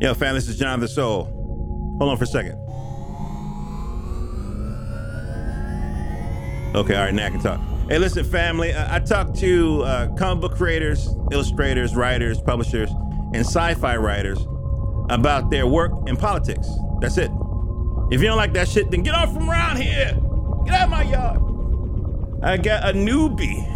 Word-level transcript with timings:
Yo, 0.00 0.12
fam, 0.12 0.34
this 0.34 0.48
is 0.48 0.58
John 0.58 0.80
the 0.80 0.88
Soul. 0.88 1.24
Hold 1.98 2.10
on 2.10 2.16
for 2.16 2.24
a 2.24 2.26
second. 2.26 2.58
Okay, 6.74 6.96
all 6.96 7.04
right, 7.04 7.14
now 7.14 7.26
I 7.26 7.30
can 7.30 7.40
talk. 7.40 7.60
Hey, 7.88 7.98
listen, 7.98 8.24
family. 8.24 8.74
I, 8.74 8.96
I 8.96 8.98
talk 8.98 9.32
to 9.34 9.82
uh, 9.82 10.14
comic 10.16 10.40
book 10.42 10.56
creators, 10.56 11.08
illustrators, 11.30 11.94
writers, 11.94 12.40
publishers, 12.40 12.90
and 13.32 13.46
sci-fi 13.46 13.96
writers 13.96 14.38
about 15.10 15.50
their 15.50 15.68
work 15.68 15.92
and 16.08 16.18
politics. 16.18 16.68
That's 17.00 17.16
it. 17.16 17.30
If 18.10 18.20
you 18.20 18.26
don't 18.26 18.36
like 18.36 18.52
that 18.54 18.68
shit, 18.68 18.90
then 18.90 19.02
get 19.04 19.14
off 19.14 19.32
from 19.32 19.48
around 19.48 19.76
here. 19.76 20.18
Get 20.64 20.74
out 20.74 20.84
of 20.84 20.90
my 20.90 21.02
yard. 21.04 21.40
I 22.42 22.56
got 22.56 22.88
a 22.88 22.92
newbie 22.92 23.70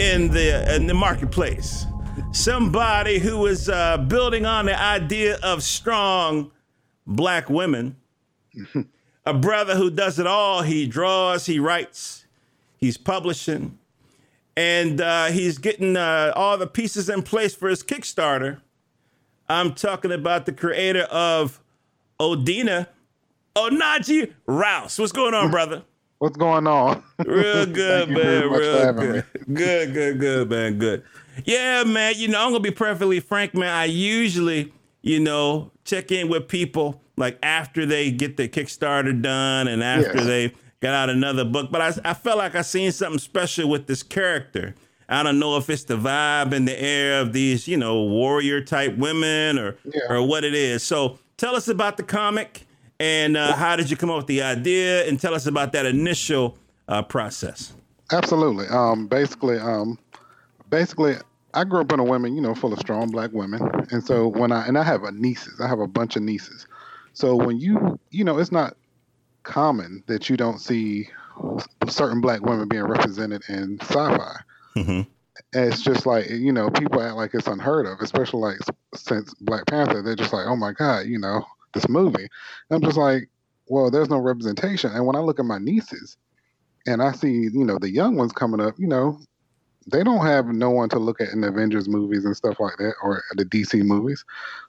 in 0.00 0.28
the 0.30 0.76
in 0.76 0.86
the 0.86 0.94
marketplace. 0.94 1.84
Somebody 2.32 3.18
who 3.18 3.46
is 3.46 3.68
uh, 3.68 3.98
building 3.98 4.46
on 4.46 4.66
the 4.66 4.80
idea 4.80 5.38
of 5.42 5.62
strong 5.62 6.50
black 7.06 7.48
women. 7.50 7.96
a 9.26 9.34
brother 9.34 9.74
who 9.76 9.90
does 9.90 10.18
it 10.18 10.26
all. 10.26 10.62
He 10.62 10.86
draws, 10.86 11.46
he 11.46 11.58
writes, 11.58 12.26
he's 12.78 12.96
publishing, 12.96 13.78
and 14.56 15.00
uh, 15.00 15.26
he's 15.26 15.58
getting 15.58 15.96
uh, 15.96 16.32
all 16.36 16.56
the 16.56 16.66
pieces 16.66 17.08
in 17.08 17.22
place 17.22 17.54
for 17.54 17.68
his 17.68 17.82
Kickstarter. 17.82 18.60
I'm 19.48 19.74
talking 19.74 20.12
about 20.12 20.46
the 20.46 20.52
creator 20.52 21.02
of 21.02 21.60
Odina, 22.18 22.88
Onaji 23.54 24.32
Rouse. 24.46 24.98
What's 24.98 25.12
going 25.12 25.34
on, 25.34 25.50
brother? 25.50 25.82
What's 26.18 26.36
going 26.36 26.66
on? 26.66 27.02
Real 27.24 27.66
good, 27.72 28.08
man. 28.10 28.48
Real 28.50 28.92
good. 28.94 29.24
Good, 29.52 29.92
good, 29.92 30.18
good, 30.20 30.50
man. 30.50 30.78
Good. 30.78 31.02
Yeah, 31.44 31.84
man. 31.84 32.14
You 32.16 32.28
know, 32.28 32.40
I'm 32.42 32.50
gonna 32.52 32.60
be 32.60 32.70
perfectly 32.70 33.20
frank, 33.20 33.54
man. 33.54 33.68
I 33.74 33.84
usually, 33.84 34.72
you 35.02 35.20
know, 35.20 35.70
check 35.84 36.10
in 36.10 36.28
with 36.28 36.48
people 36.48 37.02
like 37.18 37.38
after 37.42 37.84
they 37.84 38.10
get 38.10 38.36
their 38.36 38.48
Kickstarter 38.48 39.20
done 39.20 39.68
and 39.68 39.82
after 39.82 40.22
they 40.24 40.54
got 40.80 40.94
out 40.94 41.10
another 41.10 41.44
book. 41.44 41.70
But 41.70 41.82
I, 41.82 42.10
I 42.10 42.14
felt 42.14 42.38
like 42.38 42.54
I 42.54 42.62
seen 42.62 42.92
something 42.92 43.18
special 43.18 43.68
with 43.68 43.86
this 43.86 44.02
character. 44.02 44.74
I 45.08 45.22
don't 45.22 45.38
know 45.38 45.56
if 45.56 45.70
it's 45.70 45.84
the 45.84 45.96
vibe 45.96 46.52
in 46.52 46.64
the 46.64 46.80
air 46.82 47.20
of 47.20 47.32
these, 47.32 47.68
you 47.68 47.76
know, 47.76 48.02
warrior 48.02 48.60
type 48.62 48.96
women 48.96 49.58
or 49.58 49.76
Yeah. 49.84 50.00
or 50.08 50.22
what 50.26 50.44
it 50.44 50.54
is. 50.54 50.82
So 50.82 51.18
tell 51.36 51.54
us 51.54 51.68
about 51.68 51.96
the 51.98 52.02
comic 52.02 52.65
and 53.00 53.36
uh, 53.36 53.54
how 53.54 53.76
did 53.76 53.90
you 53.90 53.96
come 53.96 54.10
up 54.10 54.16
with 54.16 54.26
the 54.26 54.42
idea 54.42 55.06
and 55.06 55.20
tell 55.20 55.34
us 55.34 55.46
about 55.46 55.72
that 55.72 55.86
initial 55.86 56.58
uh, 56.88 57.02
process. 57.02 57.72
Absolutely. 58.12 58.66
Um, 58.68 59.06
basically, 59.06 59.58
um, 59.58 59.98
basically, 60.70 61.16
I 61.54 61.64
grew 61.64 61.80
up 61.80 61.92
in 61.92 62.00
a 62.00 62.04
women, 62.04 62.34
you 62.34 62.40
know, 62.40 62.54
full 62.54 62.72
of 62.72 62.78
strong 62.78 63.10
black 63.10 63.32
women, 63.32 63.60
and 63.90 64.04
so 64.04 64.28
when 64.28 64.52
I 64.52 64.66
and 64.66 64.78
I 64.78 64.82
have 64.84 65.02
a 65.04 65.12
nieces, 65.12 65.60
I 65.60 65.66
have 65.66 65.80
a 65.80 65.86
bunch 65.86 66.16
of 66.16 66.22
nieces. 66.22 66.66
So 67.12 67.34
when 67.34 67.58
you, 67.58 67.98
you 68.10 68.24
know, 68.24 68.38
it's 68.38 68.52
not 68.52 68.76
common 69.42 70.02
that 70.06 70.28
you 70.28 70.36
don't 70.36 70.60
see 70.60 71.08
certain 71.88 72.20
black 72.20 72.42
women 72.42 72.68
being 72.68 72.84
represented 72.84 73.42
in 73.48 73.78
sci-fi. 73.80 74.40
hmm 74.74 75.00
it's 75.52 75.82
just 75.82 76.06
like 76.06 76.28
you 76.30 76.52
know, 76.52 76.70
people 76.70 77.02
act 77.02 77.16
like 77.16 77.34
it's 77.34 77.46
unheard 77.46 77.86
of, 77.86 78.00
especially 78.00 78.40
like 78.40 78.58
since 78.94 79.34
Black 79.34 79.66
Panther. 79.66 80.02
They're 80.02 80.16
just 80.16 80.32
like, 80.32 80.46
oh 80.46 80.56
my 80.56 80.72
god, 80.72 81.06
you 81.06 81.18
know, 81.18 81.44
this 81.74 81.88
movie. 81.88 82.28
And 82.70 82.76
I'm 82.76 82.82
just 82.82 82.96
like, 82.96 83.28
well, 83.68 83.90
there's 83.90 84.10
no 84.10 84.18
representation. 84.18 84.92
And 84.92 85.06
when 85.06 85.16
I 85.16 85.20
look 85.20 85.38
at 85.38 85.44
my 85.44 85.58
nieces, 85.58 86.16
and 86.86 87.02
I 87.02 87.12
see, 87.12 87.32
you 87.52 87.64
know, 87.64 87.78
the 87.78 87.90
young 87.90 88.16
ones 88.16 88.32
coming 88.32 88.60
up, 88.60 88.74
you 88.78 88.86
know, 88.86 89.18
they 89.90 90.02
don't 90.02 90.24
have 90.24 90.46
no 90.46 90.70
one 90.70 90.88
to 90.90 90.98
look 90.98 91.20
at 91.20 91.28
in 91.30 91.40
the 91.40 91.48
Avengers 91.48 91.88
movies 91.88 92.24
and 92.24 92.36
stuff 92.36 92.58
like 92.58 92.76
that, 92.78 92.94
or 93.02 93.22
the 93.36 93.44
DC 93.44 93.82
movies. 93.82 94.24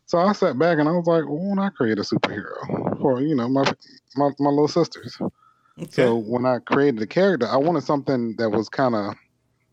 So 0.05 0.19
I 0.19 0.31
sat 0.33 0.57
back 0.59 0.77
and 0.77 0.87
I 0.87 0.91
was 0.91 1.07
like, 1.07 1.25
well, 1.25 1.37
why 1.37 1.55
not 1.55 1.75
create 1.75 1.97
a 1.97 2.01
superhero 2.01 2.99
for 2.99 3.21
you 3.21 3.35
know 3.35 3.49
my 3.49 3.63
my, 4.15 4.29
my 4.39 4.49
little 4.49 4.67
sisters? 4.67 5.17
Okay. 5.79 5.89
So 5.89 6.17
when 6.17 6.45
I 6.45 6.59
created 6.59 6.99
the 6.99 7.07
character, 7.07 7.47
I 7.47 7.57
wanted 7.57 7.83
something 7.83 8.35
that 8.37 8.49
was 8.49 8.69
kind 8.69 8.95
of 8.95 9.15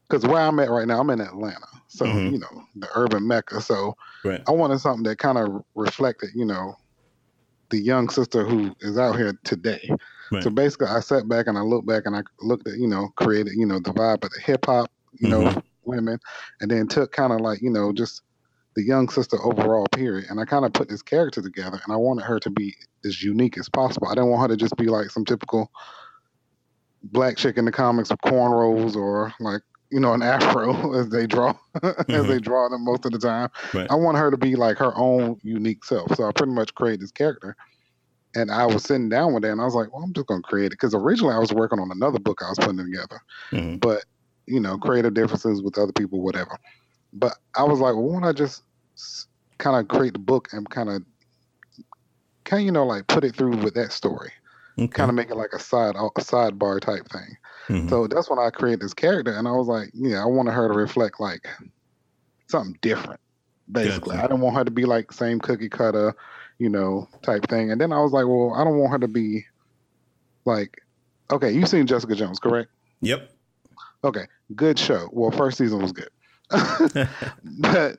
because 0.09 0.27
where 0.27 0.41
I'm 0.41 0.59
at 0.61 0.71
right 0.71 0.87
now, 0.87 1.01
I'm 1.01 1.11
in 1.11 1.21
Atlanta, 1.21 1.67
so 1.89 2.07
Mhm. 2.07 2.33
you 2.33 2.39
know 2.39 2.63
the 2.77 2.89
urban 2.95 3.27
mecca. 3.27 3.61
So 3.61 3.95
right. 4.25 4.43
I 4.47 4.53
wanted 4.53 4.81
something 4.81 5.05
that 5.05 5.19
kind 5.19 5.39
of 5.39 5.63
reflected, 5.75 6.31
you 6.35 6.45
know, 6.45 6.75
the 7.71 7.79
young 7.79 8.09
sister 8.09 8.45
who 8.45 8.75
is 8.81 8.99
out 8.99 9.17
here 9.17 9.39
today. 9.45 9.91
Right. 10.31 10.43
So 10.43 10.51
basically, 10.51 10.89
I 10.89 11.01
sat 11.01 11.29
back 11.29 11.47
and 11.47 11.59
I 11.59 11.63
looked 11.63 11.87
back 11.87 12.05
and 12.07 12.17
I 12.17 12.23
looked 12.41 12.69
at, 12.69 12.79
you 12.79 12.89
know, 12.89 13.09
created, 13.17 13.55
you 13.57 13.67
know, 13.67 13.79
the 13.79 13.93
vibe 13.93 14.25
of 14.25 14.31
the 14.31 14.41
hip 14.41 14.67
hop, 14.67 14.91
you 15.13 15.29
know, 15.29 15.45
Mhm. 15.45 15.63
women, 15.85 16.19
and 16.61 16.71
then 16.71 16.89
took 16.89 17.13
kind 17.13 17.33
of 17.33 17.41
like, 17.41 17.61
you 17.63 17.71
know, 17.71 17.93
just 17.93 18.23
the 18.77 18.83
young 18.83 19.09
sister 19.09 19.39
overall 19.45 19.87
period. 19.93 20.27
And 20.31 20.41
I 20.41 20.45
kind 20.45 20.65
of 20.65 20.73
put 20.73 20.89
this 20.89 21.03
character 21.03 21.41
together 21.41 21.81
and 21.85 21.93
I 21.93 21.97
wanted 21.97 22.25
her 22.25 22.41
to 22.41 22.51
be 22.51 22.75
as 23.05 23.23
unique 23.23 23.59
as 23.59 23.69
possible. 23.69 24.09
I 24.09 24.15
didn't 24.15 24.31
want 24.31 24.43
her 24.43 24.57
to 24.57 24.57
just 24.57 24.77
be 24.77 24.87
like 24.87 25.11
some 25.11 25.25
typical 25.25 25.71
black 27.03 27.37
chick 27.37 27.59
in 27.59 27.67
the 27.67 27.73
comics 27.73 28.11
with 28.11 28.21
cornrows 28.23 28.97
or 28.97 29.33
like, 29.39 29.63
you 29.95 30.01
know, 30.01 30.13
an 30.13 30.23
afro 30.23 30.93
as 30.99 31.09
they 31.11 31.25
draw, 31.25 31.55
as 32.13 32.27
they 32.27 32.41
draw 32.41 32.69
them 32.69 32.85
most 32.85 33.07
of 33.07 33.13
the 33.13 33.19
time. 33.19 33.49
Right. 33.73 33.89
I 33.89 33.95
want 33.95 34.19
her 34.19 34.29
to 34.33 34.37
be 34.37 34.57
like 34.57 34.77
her 34.79 34.93
own 34.97 35.39
unique 35.45 35.85
self. 35.85 36.13
So 36.17 36.25
I 36.25 36.33
pretty 36.33 36.53
much 36.53 36.75
created 36.75 37.01
this 37.01 37.13
character. 37.13 37.55
And 38.35 38.51
I 38.51 38.67
was 38.67 38.83
sitting 38.83 39.09
down 39.09 39.33
one 39.33 39.43
day 39.43 39.51
and 39.51 39.61
I 39.61 39.65
was 39.65 39.77
like, 39.77 39.95
well, 39.95 40.03
I'm 40.03 40.13
just 40.13 40.27
going 40.27 40.43
to 40.43 40.49
create 40.49 40.67
it. 40.67 40.71
Because 40.73 40.95
originally 40.95 41.33
I 41.35 41.39
was 41.39 41.53
working 41.53 41.79
on 41.79 41.93
another 41.93 42.19
book 42.19 42.41
I 42.43 42.49
was 42.49 42.59
putting 42.59 42.79
together, 42.79 43.21
Mhm. 43.53 43.81
but, 43.81 44.05
you 44.47 44.59
know, 44.59 44.77
creative 44.79 45.15
differences 45.15 45.63
with 45.63 45.79
other 45.79 45.93
people, 45.93 46.21
whatever. 46.21 46.59
But 47.13 47.35
I 47.57 47.63
was 47.63 47.79
like, 47.79 47.95
well, 47.95 48.03
why 48.03 48.21
don't 48.21 48.29
I 48.29 48.33
just 48.33 48.65
kind 49.59 49.77
of 49.79 49.87
create 49.87 50.15
the 50.15 50.19
book 50.19 50.49
and 50.53 50.69
kind 50.71 50.91
of, 50.91 51.03
kind 52.45 52.61
of, 52.63 52.67
you 52.67 52.73
know, 52.73 52.85
like 52.85 53.07
put 53.07 53.25
it 53.25 53.37
through 53.37 53.57
with 53.59 53.75
that 53.75 53.93
story, 53.93 54.33
Okay. 54.79 54.91
kind 54.93 55.11
of 55.11 55.15
make 55.15 55.31
it 55.31 55.37
like 55.37 55.53
a 55.55 55.61
side, 55.61 55.95
a 55.95 56.21
sidebar 56.21 56.81
type 56.81 57.09
thing. 57.13 57.37
Mhm. 57.69 57.89
So 57.89 58.07
that's 58.07 58.29
when 58.29 58.39
I 58.39 58.51
created 58.51 58.81
this 58.81 58.95
character, 58.95 59.33
and 59.33 59.49
I 59.49 59.53
was 59.53 59.69
like, 59.69 59.91
yeah, 59.95 60.23
I 60.23 60.27
wanted 60.27 60.53
her 60.53 60.69
to 60.69 60.75
reflect 60.75 61.21
like 61.21 61.49
something 62.49 62.77
different. 62.83 63.21
Basically, 63.71 64.17
Gotcha. 64.17 64.25
I 64.25 64.29
didn't 64.29 64.43
want 64.43 64.57
her 64.57 64.65
to 64.65 64.71
be 64.71 64.85
like 64.85 65.13
same 65.13 65.41
cookie 65.41 65.71
cutter, 65.71 66.15
you 66.59 66.69
know, 66.69 67.09
type 67.23 67.49
thing. 67.49 67.71
And 67.71 67.81
then 67.81 67.93
I 67.93 68.01
was 68.01 68.13
like, 68.13 68.27
well, 68.27 68.53
I 68.55 68.65
don't 68.65 68.79
want 68.79 68.93
her 68.93 68.99
to 68.99 69.09
be 69.09 69.45
like, 70.45 70.77
okay, 71.31 71.51
you've 71.51 71.69
seen 71.69 71.87
Jessica 71.87 72.15
Jones, 72.15 72.39
correct? 72.39 72.71
Yep. 73.01 73.31
Okay, 74.05 74.27
good 74.55 74.79
show. 74.79 75.09
Well, 75.13 75.31
first 75.31 75.57
season 75.57 75.81
was 75.81 75.93
good, 75.93 76.11
but 77.59 77.99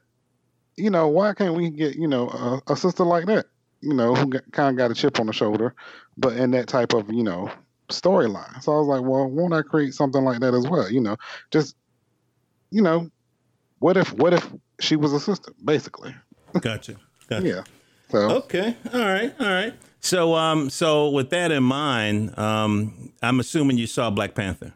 you 0.78 0.90
know, 0.90 1.08
why 1.08 1.34
can't 1.34 1.56
we 1.56 1.72
get 1.72 1.96
you 1.96 2.08
know 2.08 2.30
a, 2.30 2.74
a 2.74 2.76
sister 2.76 3.04
like 3.04 3.26
that? 3.26 3.48
You 3.82 3.94
know, 3.94 4.14
who 4.14 4.30
kind 4.52 4.70
of 4.70 4.78
got 4.78 4.92
a 4.92 4.96
chip 4.96 5.20
on 5.20 5.28
the 5.28 5.34
shoulder, 5.34 5.76
but 6.18 6.38
in 6.38 6.52
that 6.52 6.68
type 6.68 6.94
of 6.94 7.12
you 7.12 7.24
know 7.24 7.50
storyline. 7.90 8.62
So 8.62 8.74
I 8.74 8.78
was 8.78 8.88
like, 8.88 9.02
well, 9.02 9.28
won't 9.28 9.54
I 9.54 9.62
create 9.62 9.94
something 9.94 10.24
like 10.24 10.40
that 10.40 10.54
as 10.54 10.68
well? 10.68 10.90
You 10.90 11.02
know, 11.02 11.18
just 11.52 11.76
you 12.72 12.82
know, 12.82 13.10
what 13.80 13.98
if 13.98 14.14
what 14.14 14.34
if 14.34 14.52
she 14.80 14.96
was 14.96 15.14
a 15.14 15.20
sister, 15.20 15.52
basically? 15.64 16.16
gotcha. 16.60 16.96
Gotcha. 17.28 17.48
Yeah. 17.48 17.64
So 18.10 18.20
Okay. 18.38 18.76
All 18.94 19.00
right. 19.00 19.34
All 19.40 19.48
right. 19.48 19.74
So, 20.00 20.36
um, 20.36 20.70
so 20.70 21.10
with 21.10 21.32
that 21.32 21.52
in 21.52 21.64
mind, 21.64 22.38
um, 22.38 23.12
I'm 23.24 23.40
assuming 23.40 23.80
you 23.80 23.88
saw 23.88 24.12
Black 24.12 24.36
Panther, 24.36 24.72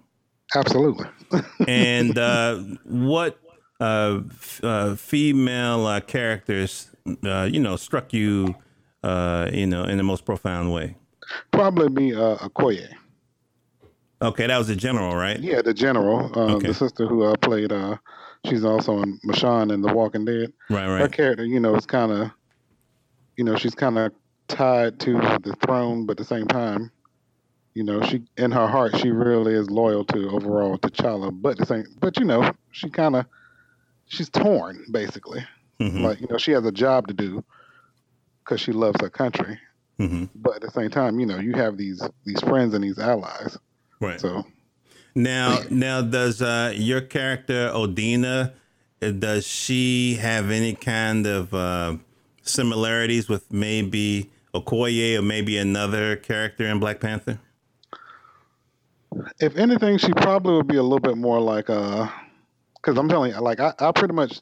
absolutely. 0.55 1.05
and 1.67 2.17
uh, 2.17 2.57
what 2.85 3.37
uh, 3.79 4.21
f- 4.27 4.63
uh, 4.63 4.95
female 4.95 5.85
uh, 5.85 5.99
characters, 5.99 6.89
uh, 7.23 7.43
you 7.43 7.59
know, 7.59 7.75
struck 7.75 8.11
you, 8.11 8.55
uh, 9.03 9.51
you 9.53 9.67
know, 9.67 9.83
in 9.83 9.97
the 9.97 10.03
most 10.03 10.25
profound 10.25 10.73
way? 10.73 10.95
Probably 11.51 11.89
me, 11.89 12.15
uh, 12.15 12.37
Okoye. 12.37 12.89
Okay, 14.21 14.47
that 14.47 14.57
was 14.57 14.67
the 14.67 14.75
general, 14.75 15.15
right? 15.15 15.39
Yeah, 15.39 15.61
the 15.61 15.73
general, 15.73 16.31
uh, 16.37 16.55
Okay. 16.55 16.67
the 16.67 16.73
sister 16.73 17.07
who 17.07 17.23
uh, 17.23 17.35
played. 17.37 17.71
Uh, 17.71 17.97
she's 18.45 18.65
also 18.65 19.01
in 19.01 19.19
Michonne 19.25 19.71
in 19.71 19.81
The 19.81 19.93
Walking 19.93 20.25
Dead. 20.25 20.51
Right. 20.69 20.87
Right. 20.87 21.01
Her 21.01 21.07
character, 21.07 21.45
you 21.45 21.59
know, 21.59 21.75
is 21.75 21.85
kind 21.85 22.11
of, 22.11 22.31
you 23.37 23.45
know, 23.45 23.55
she's 23.55 23.75
kind 23.75 23.97
of 23.97 24.11
tied 24.49 24.99
to 25.01 25.13
the 25.43 25.55
throne, 25.65 26.05
but 26.05 26.13
at 26.13 26.17
the 26.17 26.25
same 26.25 26.47
time, 26.47 26.91
you 27.75 27.83
know, 27.83 28.01
she 28.01 28.23
in 28.35 28.51
her 28.51 28.67
heart 28.67 28.97
she 28.97 29.09
really 29.11 29.53
is 29.53 29.69
loyal 29.69 30.03
to 30.05 30.29
overall 30.31 30.77
T'Challa, 30.77 31.31
but 31.31 31.57
the 31.57 31.65
same, 31.65 31.85
but 32.01 32.17
you 32.19 32.25
know, 32.25 32.51
she 32.71 32.89
kind 32.89 33.15
of, 33.15 33.25
she's 34.07 34.29
torn 34.29 34.83
basically. 34.91 35.45
Mhm. 35.79 36.01
Like 36.01 36.19
you 36.19 36.27
know, 36.29 36.37
she 36.37 36.51
has 36.51 36.65
a 36.65 36.71
job 36.73 37.07
to 37.07 37.13
do 37.13 37.41
because 38.43 38.59
she 38.59 38.73
loves 38.73 38.99
her 38.99 39.09
country, 39.09 39.57
Mhm. 39.99 40.29
but 40.35 40.55
at 40.55 40.61
the 40.61 40.71
same 40.71 40.89
time, 40.89 41.19
you 41.21 41.25
know, 41.25 41.37
you 41.39 41.53
have 41.53 41.77
these 41.77 42.01
these 42.25 42.41
friends 42.41 42.73
and 42.73 42.83
these 42.83 42.99
allies. 42.99 43.57
Right. 43.99 44.19
So 44.19 44.45
Now, 45.15 45.59
now, 45.69 46.01
does 46.01 46.41
uh, 46.41 46.73
your 46.75 47.01
character 47.01 47.69
Odina? 47.73 48.53
uh, 49.01 49.11
Does 49.11 49.45
she 49.45 50.15
have 50.15 50.51
any 50.51 50.73
kind 50.73 51.25
of 51.25 51.53
uh, 51.53 51.97
similarities 52.43 53.27
with 53.27 53.51
maybe 53.51 54.29
Okoye 54.53 55.17
or 55.17 55.21
maybe 55.21 55.57
another 55.57 56.15
character 56.15 56.65
in 56.65 56.79
Black 56.79 56.99
Panther? 56.99 57.39
if 59.39 59.57
anything, 59.57 59.97
she 59.97 60.13
probably 60.13 60.53
would 60.53 60.67
be 60.67 60.77
a 60.77 60.83
little 60.83 60.99
bit 60.99 61.17
more 61.17 61.39
like 61.41 61.69
uh, 61.69 62.07
because 62.75 62.97
I'm 62.97 63.09
telling 63.09 63.33
you, 63.33 63.41
like 63.41 63.59
I, 63.59 63.73
I 63.79 63.91
pretty 63.91 64.13
much, 64.13 64.39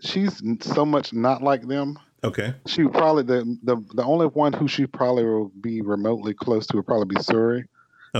she's 0.00 0.42
so 0.60 0.84
much 0.84 1.12
not 1.12 1.42
like 1.42 1.66
them 1.66 1.98
Okay. 2.24 2.54
She 2.66 2.84
probably 2.84 3.24
the, 3.24 3.58
the 3.64 3.76
the 3.94 4.04
only 4.04 4.26
one 4.26 4.52
who 4.52 4.68
she 4.68 4.86
probably 4.86 5.24
will 5.24 5.50
be 5.60 5.82
remotely 5.82 6.34
close 6.34 6.66
to 6.68 6.76
would 6.76 6.86
probably 6.86 7.16
be 7.16 7.22
Shuri, 7.22 7.64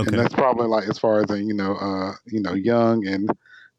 and 0.05 0.17
that's 0.17 0.33
probably 0.33 0.67
like 0.67 0.87
as 0.87 0.97
far 0.97 1.19
as 1.21 1.29
a, 1.29 1.41
you 1.41 1.53
know, 1.53 1.75
uh, 1.75 2.11
you 2.27 2.41
know, 2.41 2.53
young 2.53 3.05
and 3.05 3.29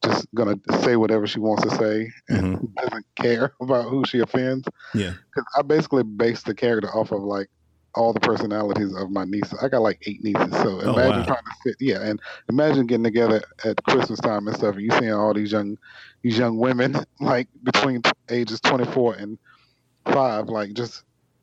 just 0.05 0.27
gonna 0.35 0.57
say 0.81 0.97
whatever 0.97 1.27
she 1.27 1.39
wants 1.41 1.63
to 1.63 1.71
say 1.77 2.11
and 2.29 2.45
Mm-hmm. 2.45 2.67
doesn't 2.77 3.07
care 3.17 3.53
about 3.61 3.89
who 3.89 4.05
she 4.05 4.21
offends. 4.21 4.67
Yeah. 4.93 5.15
Because 5.35 5.47
I 5.59 5.63
basically 5.63 6.03
based 6.03 6.47
the 6.47 6.55
character 6.55 6.89
off 6.91 7.13
of 7.13 7.23
like 7.23 7.49
all 7.95 8.13
the 8.13 8.21
personalities 8.21 8.95
of 8.97 9.11
my 9.11 9.25
nieces. 9.25 9.59
I 9.63 9.69
got 9.69 9.83
like 9.83 9.99
eight 10.07 10.21
nieces, 10.23 10.57
so 10.63 10.81
Oh, 10.85 10.97
imagine 10.97 11.23
wow. 11.23 11.25
trying 11.25 11.39
to 11.45 11.53
sit, 11.63 11.77
yeah, 11.81 12.01
and 12.03 12.21
imagine 12.49 12.87
getting 12.87 13.05
together 13.05 13.43
at 13.65 13.83
Christmas 13.85 14.21
time 14.21 14.47
and 14.47 14.57
stuff, 14.57 14.75
and 14.75 14.83
you 14.85 14.91
seeing 14.93 15.13
all 15.13 15.33
these 15.35 15.53
young, 15.53 15.77
these 16.23 16.39
young 16.39 16.59
women 16.59 16.95
like 17.21 17.49
between 17.63 18.03
ages 18.31 18.61
twenty 18.61 18.85
four 18.85 19.15
and 19.15 19.39
five, 20.13 20.49
like 20.49 20.73
just 20.75 21.03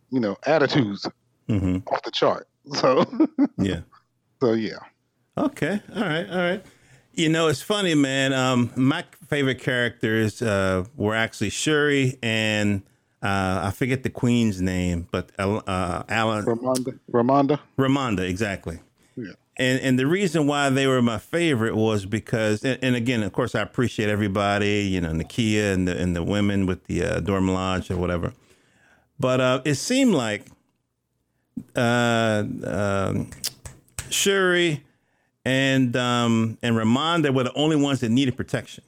you 0.10 0.20
know 0.20 0.36
attitudes 0.46 1.08
hmm 1.48 1.84
off 1.92 2.02
the 2.04 2.12
chart. 2.12 2.48
So, 2.74 3.06
Yeah. 3.58 3.82
So 4.42 4.54
yeah, 4.54 4.80
Okay. 5.38 5.82
All 5.96 6.02
right. 6.02 6.30
All 6.30 6.38
right. 6.38 6.64
You 7.14 7.30
know, 7.30 7.48
it's 7.48 7.62
funny, 7.62 7.96
man. 7.96 8.34
Um, 8.34 8.72
my 8.76 9.04
favorite 9.28 9.60
characters 9.60 10.42
uh, 10.42 10.86
were 10.96 11.16
actually 11.16 11.50
Shuri 11.50 12.18
and 12.22 12.84
uh, 13.22 13.62
I 13.66 13.72
forget 13.72 14.04
the 14.04 14.10
queen's 14.10 14.62
name, 14.62 15.08
but 15.12 15.32
uh, 15.38 16.04
Alan 16.10 16.44
Ramonda, 16.46 17.00
Ramonda, 17.12 17.60
Ramonda, 17.78 18.28
exactly. 18.28 18.80
Yeah. 19.16 19.34
And 19.58 19.80
and 19.82 20.00
the 20.00 20.08
reason 20.08 20.48
why 20.48 20.70
they 20.70 20.88
were 20.88 21.02
my 21.04 21.20
favorite 21.20 21.76
was 21.76 22.06
because, 22.08 22.64
and, 22.64 22.80
and 22.82 22.96
again, 22.96 23.22
of 23.22 23.32
course, 23.32 23.54
I 23.54 23.62
appreciate 23.62 24.10
everybody, 24.10 24.82
you 24.84 25.02
know, 25.02 25.12
Nakia 25.12 25.74
and 25.74 25.88
the 25.88 25.96
and 25.96 26.16
the 26.16 26.24
women 26.24 26.66
with 26.66 26.86
the 26.86 27.04
uh, 27.04 27.22
Milaje 27.22 27.92
or 27.92 27.98
whatever. 27.98 28.34
But 29.20 29.40
uh, 29.40 29.62
it 29.66 29.76
seemed 29.76 30.16
like 30.16 30.48
uh, 31.76 32.44
um, 32.64 33.30
Shuri 34.12 34.84
and 35.46 35.96
um, 35.96 36.58
and 36.62 36.76
Ramonda 36.76 37.34
were 37.34 37.44
the 37.44 37.54
only 37.54 37.76
ones 37.76 38.00
that 38.02 38.10
needed 38.10 38.38
protection. 38.38 38.84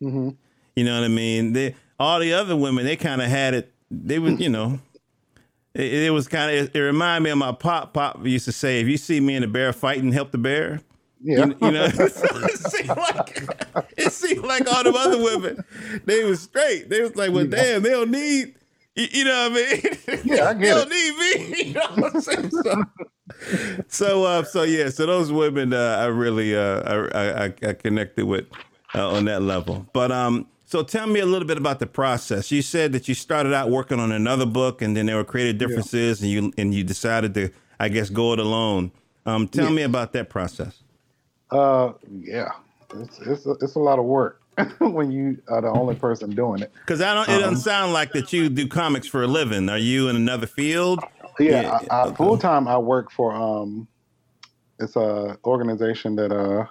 hmm 0.00 0.30
You 0.74 0.84
know 0.84 0.94
what 0.98 1.04
I 1.04 1.08
mean? 1.08 1.52
They, 1.52 1.74
all 1.98 2.20
the 2.20 2.32
other 2.32 2.56
women, 2.56 2.84
they 2.84 2.96
kind 2.96 3.22
of 3.22 3.28
had 3.28 3.54
it. 3.54 3.72
They 3.90 4.18
was, 4.18 4.40
you 4.40 4.48
know, 4.48 4.80
it, 5.74 5.92
it 5.92 6.10
was 6.10 6.28
kind 6.28 6.50
of. 6.56 6.74
It, 6.74 6.78
reminded 6.78 7.24
me 7.24 7.30
of 7.30 7.38
my 7.38 7.52
pop. 7.52 7.92
Pop 7.94 8.24
used 8.26 8.44
to 8.46 8.52
say, 8.52 8.80
"If 8.80 8.88
you 8.88 8.96
see 8.96 9.20
me 9.20 9.36
and 9.36 9.44
the 9.44 9.48
bear 9.48 9.72
fighting, 9.72 10.12
help 10.12 10.32
the 10.32 10.38
bear." 10.38 10.80
yeah, 11.22 11.46
You, 11.46 11.56
you 11.60 11.70
know, 11.70 11.84
it 11.92 12.58
seemed 12.58 12.88
like 12.88 13.48
it 13.96 14.12
seemed 14.12 14.44
like 14.44 14.66
all 14.68 14.82
the 14.82 14.92
other 14.92 15.22
women, 15.22 15.64
they 16.04 16.24
was 16.24 16.42
straight. 16.42 16.90
They 16.90 17.00
was 17.00 17.14
like, 17.16 17.32
"Well, 17.32 17.46
damn, 17.46 17.82
they 17.82 17.90
don't 17.90 18.10
need." 18.10 18.54
You, 18.96 19.06
you 19.12 19.24
know 19.24 19.50
what 19.50 19.52
I 19.52 19.54
mean? 19.54 20.20
Yeah, 20.24 20.48
I 20.48 20.54
get 20.60 20.74
don't 20.74 20.88
need 20.90 21.16
me. 21.16 21.64
You 21.66 21.74
know 21.74 21.86
what 21.96 22.14
I'm 22.14 22.20
saying? 22.20 22.50
So, 22.50 22.82
so, 23.88 24.24
uh, 24.24 24.42
so 24.44 24.62
yeah. 24.62 24.88
So 24.88 25.06
those 25.06 25.30
women, 25.30 25.72
uh, 25.72 25.98
I 26.00 26.06
really, 26.06 26.56
uh, 26.56 27.08
I, 27.14 27.44
I, 27.44 27.54
I 27.62 27.72
connected 27.74 28.24
with 28.24 28.46
uh, 28.94 29.08
on 29.10 29.26
that 29.26 29.42
level. 29.42 29.86
But 29.92 30.10
um, 30.12 30.46
so 30.64 30.82
tell 30.82 31.06
me 31.06 31.20
a 31.20 31.26
little 31.26 31.46
bit 31.46 31.58
about 31.58 31.78
the 31.78 31.86
process. 31.86 32.50
You 32.50 32.62
said 32.62 32.92
that 32.92 33.08
you 33.08 33.14
started 33.14 33.52
out 33.52 33.70
working 33.70 34.00
on 34.00 34.12
another 34.12 34.46
book, 34.46 34.80
and 34.82 34.96
then 34.96 35.06
there 35.06 35.16
were 35.16 35.24
creative 35.24 35.58
differences, 35.58 36.22
and 36.22 36.30
you 36.30 36.52
and 36.56 36.74
you 36.74 36.82
decided 36.84 37.34
to, 37.34 37.50
I 37.78 37.88
guess, 37.88 38.08
go 38.10 38.32
it 38.32 38.38
alone. 38.38 38.92
Um, 39.26 39.48
tell 39.48 39.70
me 39.70 39.82
about 39.82 40.12
that 40.12 40.30
process. 40.30 40.82
uh, 41.50 41.92
yeah. 42.10 42.52
It's 42.94 43.18
it's 43.20 43.46
a, 43.46 43.50
it's 43.60 43.74
a 43.74 43.80
lot 43.80 43.98
of 43.98 44.04
work 44.04 44.40
when 44.78 45.10
you 45.10 45.38
are 45.48 45.60
the 45.60 45.68
only 45.68 45.94
person 45.94 46.30
doing 46.30 46.62
it. 46.62 46.72
Because 46.80 47.00
I 47.00 47.14
don't. 47.14 47.28
It 47.28 47.40
doesn't 47.40 47.58
sound 47.58 47.92
like 47.92 48.12
that 48.12 48.32
you 48.32 48.48
do 48.48 48.66
comics 48.66 49.06
for 49.06 49.22
a 49.22 49.26
living. 49.26 49.68
Are 49.68 49.78
you 49.78 50.08
in 50.08 50.16
another 50.16 50.46
field? 50.46 51.00
Yeah, 51.38 51.62
Yeah, 51.62 51.78
I, 51.90 51.94
I, 51.94 52.06
okay. 52.06 52.16
full 52.16 52.38
time 52.38 52.66
I 52.66 52.78
work 52.78 53.12
for 53.12 53.34
um, 53.34 53.86
it's 54.78 54.96
a 54.96 55.38
organization 55.44 56.16
that 56.16 56.32
uh 56.32 56.66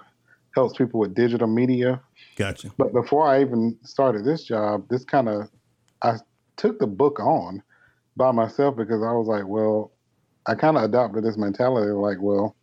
helps 0.54 0.76
people 0.76 0.98
with 0.98 1.14
digital 1.14 1.46
media. 1.46 2.00
Gotcha. 2.36 2.70
But 2.78 2.92
before 2.92 3.28
I 3.28 3.42
even 3.42 3.76
started 3.82 4.24
this 4.24 4.44
job, 4.44 4.88
this 4.88 5.04
kind 5.04 5.28
of 5.28 5.48
I 6.02 6.16
took 6.56 6.78
the 6.78 6.86
book 6.86 7.20
on 7.20 7.62
by 8.16 8.32
myself 8.32 8.76
because 8.76 9.02
I 9.02 9.12
was 9.12 9.28
like, 9.28 9.46
well, 9.46 9.92
I 10.46 10.54
kind 10.54 10.76
of 10.76 10.84
adopted 10.84 11.24
this 11.24 11.36
mentality 11.36 11.92
like, 11.92 12.18
well, 12.20 12.55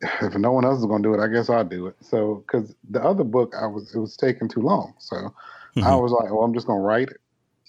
if 0.22 0.34
no 0.36 0.52
one 0.52 0.64
else 0.64 0.78
is 0.78 0.86
going 0.86 1.02
to 1.02 1.08
do 1.08 1.14
it, 1.14 1.20
I 1.20 1.28
guess 1.28 1.50
I'll 1.50 1.64
do 1.64 1.86
it. 1.86 1.96
So, 2.00 2.44
because 2.46 2.74
the 2.90 3.02
other 3.02 3.24
book, 3.24 3.54
I 3.60 3.66
was 3.66 3.94
it 3.94 3.98
was 3.98 4.16
taking 4.16 4.48
too 4.48 4.60
long, 4.60 4.94
so 4.98 5.16
I 5.76 5.80
Mhm. 5.80 6.02
was 6.02 6.12
like, 6.12 6.30
well, 6.32 6.42
I'm 6.42 6.54
just 6.54 6.66
going 6.66 6.78
to 6.80 6.84
write 6.84 7.08
it, 7.08 7.20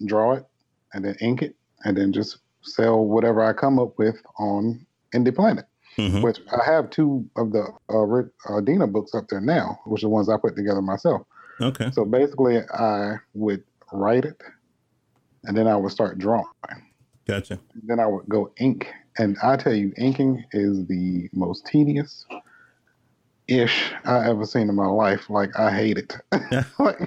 draw 0.06 0.34
it, 0.34 0.46
and 0.94 1.04
then 1.06 1.16
ink 1.22 1.42
it, 1.42 1.56
and 1.86 1.96
then 1.98 2.14
just 2.14 2.38
sell 2.62 3.06
whatever 3.06 3.44
I 3.44 3.54
come 3.54 3.80
up 3.80 3.98
with 3.98 4.22
on 4.38 4.86
Indie 5.14 5.36
Planet. 5.36 5.66
Mhm. 5.98 6.22
Which 6.24 6.40
I 6.52 6.64
have 6.64 6.90
two 6.92 7.28
of 7.36 7.52
the 7.52 7.66
uh, 7.92 7.98
Rick, 8.06 8.28
uh, 8.48 8.62
Dina 8.62 8.88
books 8.88 9.14
up 9.16 9.28
there 9.28 9.42
now, 9.42 9.80
which 9.86 10.04
are 10.04 10.06
the 10.06 10.10
ones 10.10 10.30
I 10.30 10.38
put 10.38 10.56
together 10.56 10.82
myself. 10.82 11.24
Okay. 11.60 11.90
So 11.92 12.06
basically, 12.06 12.60
I 12.74 13.18
would 13.34 13.64
write 13.92 14.24
it, 14.26 14.40
and 15.46 15.58
then 15.58 15.68
I 15.68 15.76
would 15.76 15.92
start 15.92 16.18
drawing. 16.20 16.46
Gotcha. 17.26 17.60
Then 17.84 18.00
I 18.00 18.06
would 18.08 18.28
go 18.30 18.52
ink, 18.60 18.88
and 19.20 19.38
I 19.44 19.58
tell 19.58 19.76
you, 19.76 19.94
inking 20.00 20.46
is 20.54 20.88
the 20.88 21.30
most 21.34 21.68
tedious 21.68 22.26
ish 23.48 23.92
I 24.06 24.30
ever 24.30 24.46
seen 24.46 24.70
in 24.70 24.76
my 24.76 24.88
life. 24.88 25.30
Like 25.30 25.58
I 25.60 25.72
hate 25.72 26.00
it. 26.00 26.16
Like, 26.80 27.00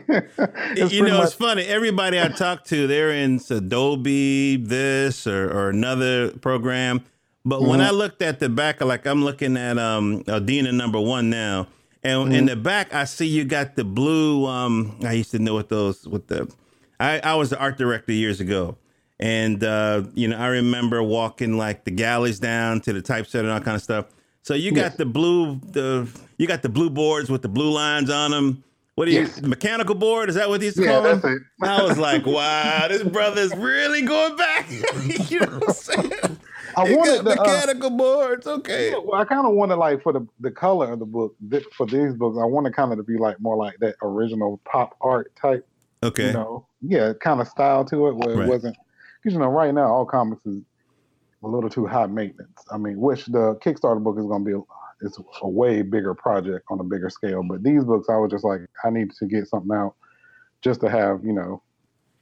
you 0.93 1.03
know, 1.03 1.23
it's 1.23 1.35
funny. 1.35 1.65
Everybody 1.65 2.21
I 2.21 2.29
talk 2.29 2.65
to, 2.67 2.87
they're 2.87 3.13
in 3.13 3.41
Adobe, 3.51 4.57
this 4.57 5.27
or, 5.27 5.51
or 5.51 5.71
another 5.71 6.31
program. 6.33 7.05
But 7.45 7.63
when 7.65 7.81
Mhm. 7.81 7.85
I 7.85 7.91
looked 7.91 8.23
at 8.23 8.41
the 8.41 8.49
back, 8.51 8.83
like 8.83 9.07
I'm 9.07 9.25
looking 9.25 9.57
at 9.57 9.79
um 9.79 10.25
Adina 10.29 10.73
number 10.73 11.01
one 11.01 11.31
now, 11.31 11.69
and 12.05 12.33
in 12.33 12.47
the 12.47 12.57
back 12.57 12.95
I 12.95 13.05
see 13.05 13.27
you 13.27 13.45
got 13.45 13.77
the 13.77 13.85
blue. 13.85 14.47
Um, 14.47 14.99
I 15.05 15.13
used 15.15 15.33
to 15.33 15.41
know 15.41 15.55
what 15.55 15.69
those 15.71 16.07
with 16.09 16.29
the. 16.29 16.53
I 17.01 17.21
I 17.21 17.35
was 17.37 17.51
the 17.51 17.59
art 17.59 17.79
director 17.79 18.13
years 18.13 18.41
ago, 18.41 18.77
and 19.23 19.63
uh, 19.63 20.03
you 20.15 20.27
know 20.29 20.37
I 20.37 20.49
remember 20.49 21.03
walking 21.03 21.57
like 21.57 21.85
the 21.85 21.93
galleys 21.93 22.39
down 22.41 22.81
to 22.83 22.93
the 22.93 23.01
typesetter 23.01 23.45
and 23.49 23.51
all 23.53 23.61
kind 23.61 23.77
of 23.77 23.83
stuff. 23.83 24.07
So 24.43 24.55
you 24.55 24.73
got 24.73 24.81
Yes. 24.83 24.97
the 24.97 25.07
blue 25.07 25.61
the 25.71 26.09
you 26.39 26.47
got 26.49 26.63
the 26.63 26.69
blue 26.69 26.91
boards 26.91 27.31
with 27.31 27.41
the 27.43 27.49
blue 27.49 27.71
lines 27.71 28.11
on 28.11 28.33
them. 28.33 28.65
What 28.97 29.07
do 29.07 29.13
you 29.13 29.21
Yes. 29.21 29.41
mechanical 29.41 29.95
board? 29.95 30.29
Is 30.29 30.35
that 30.35 30.49
what 30.51 30.61
these 30.61 30.77
yeah, 30.77 30.87
call 30.89 31.03
them? 31.03 31.21
it. 31.25 31.43
I 31.67 31.83
was 31.83 31.97
like, 31.99 32.27
wow, 32.39 32.87
this 32.89 33.03
brother's 33.05 33.55
really 33.57 34.03
going 34.03 34.37
back. 34.37 34.69
you 35.31 35.41
know 35.41 35.47
what 35.47 35.69
I'm 35.69 35.73
saying? 35.75 36.39
I 36.77 36.89
He 36.89 36.97
wanted 36.97 37.25
the, 37.25 37.31
uh, 37.31 37.35
mechanical 37.37 37.91
boards. 37.91 38.47
Okay. 38.47 38.91
Well, 38.93 39.15
I 39.21 39.25
kind 39.25 39.47
of 39.47 39.55
wanted 39.55 39.77
like 39.77 40.03
for 40.03 40.13
the 40.13 40.27
the 40.41 40.51
color 40.51 40.93
of 40.93 40.99
the 40.99 41.07
book 41.07 41.37
th- 41.49 41.65
for 41.77 41.87
these 41.87 42.13
books. 42.15 42.37
I 42.41 42.45
wanted 42.45 42.75
kind 42.75 42.91
of 42.91 42.99
to 42.99 43.05
be 43.05 43.19
like 43.19 43.39
more 43.41 43.57
like 43.57 43.79
that 43.79 43.95
original 44.03 44.61
pop 44.65 44.97
art 45.01 45.31
type. 45.37 45.65
Okay. 46.03 46.27
You 46.29 46.33
know, 46.33 46.67
yeah, 46.81 47.13
kind 47.21 47.41
of 47.41 47.47
style 47.47 47.85
to 47.85 48.09
it 48.09 48.17
where 48.17 48.35
Right. 48.37 48.47
it 48.47 48.51
wasn't 48.51 48.77
because 49.23 49.35
you 49.35 49.41
know 49.41 49.49
right 49.49 49.73
now 49.73 49.93
all 49.93 50.07
comics 50.07 50.45
is 50.47 50.63
a 51.45 51.49
little 51.49 51.71
too 51.71 51.87
high 51.87 52.07
maintenance. 52.07 52.63
I 52.71 52.79
mean, 52.79 53.01
which 53.01 53.27
the 53.27 53.57
Kickstarter 53.65 54.03
book 54.03 54.19
is 54.19 54.27
going 54.27 54.45
to 54.45 54.51
be. 54.51 54.65
It's 55.05 55.19
a 55.43 55.49
way 55.49 55.83
bigger 55.83 56.15
project 56.15 56.65
on 56.71 56.79
a 56.79 56.85
bigger 56.85 57.11
scale. 57.11 57.43
But 57.43 57.65
these 57.65 57.85
books, 57.85 58.09
I 58.09 58.17
was 58.17 58.31
just 58.31 58.45
like, 58.45 58.61
I 58.85 58.91
need 58.91 59.11
to 59.19 59.27
get 59.27 59.49
something 59.49 59.77
out 59.77 59.97
just 60.63 60.81
to 60.83 60.89
have 60.89 61.25
you 61.25 61.33
know 61.33 61.63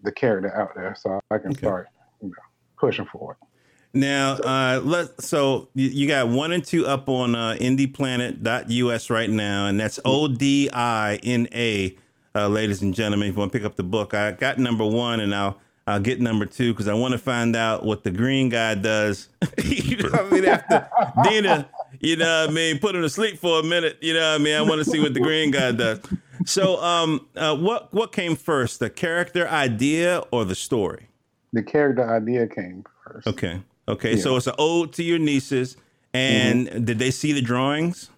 the 0.03 0.13
character 0.13 0.55
out 0.59 0.71
there, 0.75 0.97
so 0.99 1.21
I 1.31 1.39
can 1.39 1.51
Okay. 1.51 1.59
start 1.59 1.89
you 2.23 2.29
know 2.29 2.35
pushing 2.79 3.07
for 3.07 3.33
it. 3.33 3.47
Now, 3.93 4.35
uh, 4.35 4.81
let 4.85 5.21
so 5.21 5.69
you, 5.75 5.89
you 5.89 6.09
got 6.09 6.29
one 6.29 6.53
and 6.53 6.65
two 6.65 6.87
up 6.87 7.09
on 7.09 7.35
uh, 7.35 7.57
indieplanet.us 7.61 9.11
right 9.11 9.29
now, 9.29 9.67
and 9.67 9.81
that's 9.81 9.99
O 10.05 10.29
D 10.29 10.71
I 10.73 11.19
N 11.23 11.49
A, 11.53 11.97
uh, 12.35 12.49
ladies 12.49 12.83
and 12.83 12.95
gentlemen. 12.95 13.29
If 13.29 13.35
you 13.35 13.41
want 13.41 13.53
to 13.53 13.59
pick 13.59 13.67
up 13.67 13.77
the 13.77 13.83
book, 13.83 14.15
I 14.15 14.33
got 14.33 14.59
number 14.59 14.87
one, 14.87 15.21
and 15.21 15.35
I'll 15.35 15.61
I'll 15.91 16.01
get 16.01 16.21
number 16.21 16.47
two 16.47 16.73
because 16.73 16.89
I 16.89 16.95
want 16.95 17.13
to 17.13 17.19
find 17.19 17.55
out 17.57 17.85
what 17.85 18.05
the 18.05 18.11
green 18.11 18.49
guy 18.49 18.75
does. 18.75 19.29
you 19.65 19.97
know 19.97 20.09
what 20.11 20.21
I 20.21 20.31
mean? 20.31 20.45
After 20.45 20.89
Dina, 21.25 21.69
you 22.01 22.17
know 22.17 22.43
what 22.43 22.51
I 22.51 22.53
mean, 22.53 22.79
put 22.79 22.95
him 22.95 23.03
to 23.03 23.11
sleep 23.11 23.39
for 23.39 23.61
a 23.61 23.63
minute. 23.63 23.99
You 24.01 24.15
know 24.15 24.33
what 24.33 24.41
I 24.41 24.45
mean? 24.45 24.57
I 24.57 24.63
want 24.63 24.85
to 24.85 24.91
see 24.91 25.01
what 25.01 25.15
the 25.15 25.21
green 25.21 25.51
guy 25.51 25.73
does. 25.73 26.01
So, 26.47 26.83
um, 26.83 27.27
uh, 27.37 27.57
what 27.57 27.93
what 27.93 28.13
came 28.13 28.37
first, 28.37 28.81
the 28.81 28.89
character 28.91 29.47
idea 29.49 30.23
or 30.31 30.45
the 30.45 30.55
story? 30.55 31.09
The 31.53 31.63
character 31.63 32.09
idea 32.09 32.47
came 32.47 32.85
first. 33.05 33.27
Okay. 33.27 33.61
Okay. 33.89 34.17
So 34.17 34.37
it's 34.37 34.47
an 34.47 34.55
ode 34.59 34.93
to 34.95 35.03
your 35.03 35.19
nieces. 35.19 35.77
And 36.13 36.67
Mm-hmm. 36.69 36.85
did 36.85 36.99
they 36.99 37.11
see 37.11 37.33
the 37.33 37.43
drawings? 37.43 38.11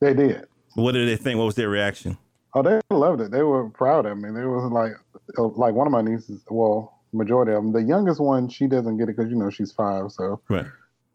They 0.00 0.14
did. 0.14 0.46
What 0.74 0.92
did 0.92 1.08
they 1.08 1.16
think? 1.16 1.38
What 1.38 1.44
was 1.44 1.54
their 1.56 1.68
reaction? 1.68 2.16
Oh, 2.54 2.62
they 2.62 2.80
loved 2.90 3.20
it. 3.20 3.30
They 3.30 3.42
were 3.42 3.68
proud 3.68 4.06
of 4.06 4.16
me. 4.16 4.30
They 4.30 4.46
was 4.46 4.70
like, 4.70 4.92
uh, 5.38 5.48
like 5.48 5.74
one 5.74 5.86
of 5.86 5.92
my 5.92 6.02
nieces. 6.02 6.42
Well, 6.48 6.93
majority 7.14 7.52
of 7.52 7.62
them. 7.62 7.72
The 7.72 7.82
youngest 7.82 8.20
one, 8.20 8.48
she 8.48 8.66
doesn't 8.66 8.96
get 8.98 9.08
it 9.08 9.16
because 9.16 9.30
you 9.30 9.36
know 9.38 9.50
she's 9.50 9.72
five, 9.72 10.10
so 10.12 10.40
Right. 10.48 10.66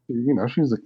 you 0.08 0.34
know 0.34 0.48
she's 0.48 0.72
a, 0.74 0.78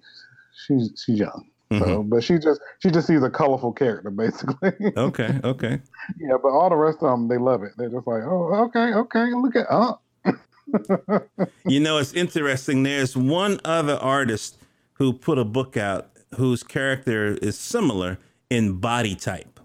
she's 0.67 0.91
she's 1.05 1.19
young. 1.19 1.49
So, 1.71 1.79
Mhm. 1.79 2.09
but 2.09 2.23
she 2.23 2.37
just 2.37 2.61
she 2.79 2.91
just 2.91 3.07
sees 3.07 3.23
a 3.23 3.29
colorful 3.31 3.71
character 3.73 4.11
basically. 4.11 4.73
Okay. 4.97 5.39
Okay. 5.43 5.81
yeah, 6.19 6.37
but 6.41 6.49
all 6.49 6.69
the 6.69 6.75
rest 6.75 6.97
of 7.01 7.09
them 7.09 7.27
they 7.27 7.37
love 7.37 7.63
it. 7.63 7.71
They're 7.77 7.89
just 7.89 8.05
like, 8.05 8.23
oh, 8.23 8.53
okay, 8.65 8.93
okay, 8.93 9.33
look 9.33 9.55
at 9.55 9.65
uh. 9.71 9.95
you 11.65 11.79
know, 11.79 11.97
it's 11.97 12.13
interesting. 12.13 12.83
There's 12.83 13.15
one 13.17 13.59
other 13.65 13.95
artist 13.95 14.57
who 14.93 15.13
put 15.13 15.37
a 15.37 15.45
book 15.45 15.75
out 15.77 16.09
whose 16.37 16.63
character 16.63 17.37
is 17.41 17.57
similar 17.57 18.17
in 18.49 18.73
body 18.79 19.15
type, 19.15 19.59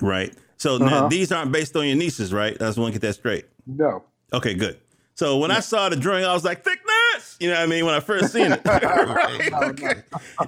right? 0.00 0.34
So 0.56 0.76
Uh-huh. 0.76 1.08
these 1.08 1.30
aren't 1.32 1.52
based 1.52 1.76
on 1.76 1.86
your 1.86 1.96
nieces, 1.96 2.32
right? 2.32 2.54
I 2.60 2.66
just 2.66 2.78
want 2.78 2.94
to 2.94 3.00
get 3.00 3.06
that 3.06 3.14
straight. 3.14 3.46
No. 3.66 4.02
Okay, 4.32 4.54
good. 4.54 4.78
So 5.14 5.38
when 5.38 5.50
I 5.50 5.60
saw 5.60 5.88
the 5.88 5.96
drawing, 5.96 6.24
I 6.24 6.32
was 6.32 6.44
like, 6.44 6.64
thickness. 6.64 7.36
You 7.38 7.48
know 7.48 7.54
what 7.56 7.62
I 7.62 7.66
mean? 7.66 7.84
When 7.84 7.94
I 7.94 8.00
first 8.00 8.32
seen 8.32 8.50
it, 8.52 8.62
right? 8.64 9.52
Okay. 9.52 10.02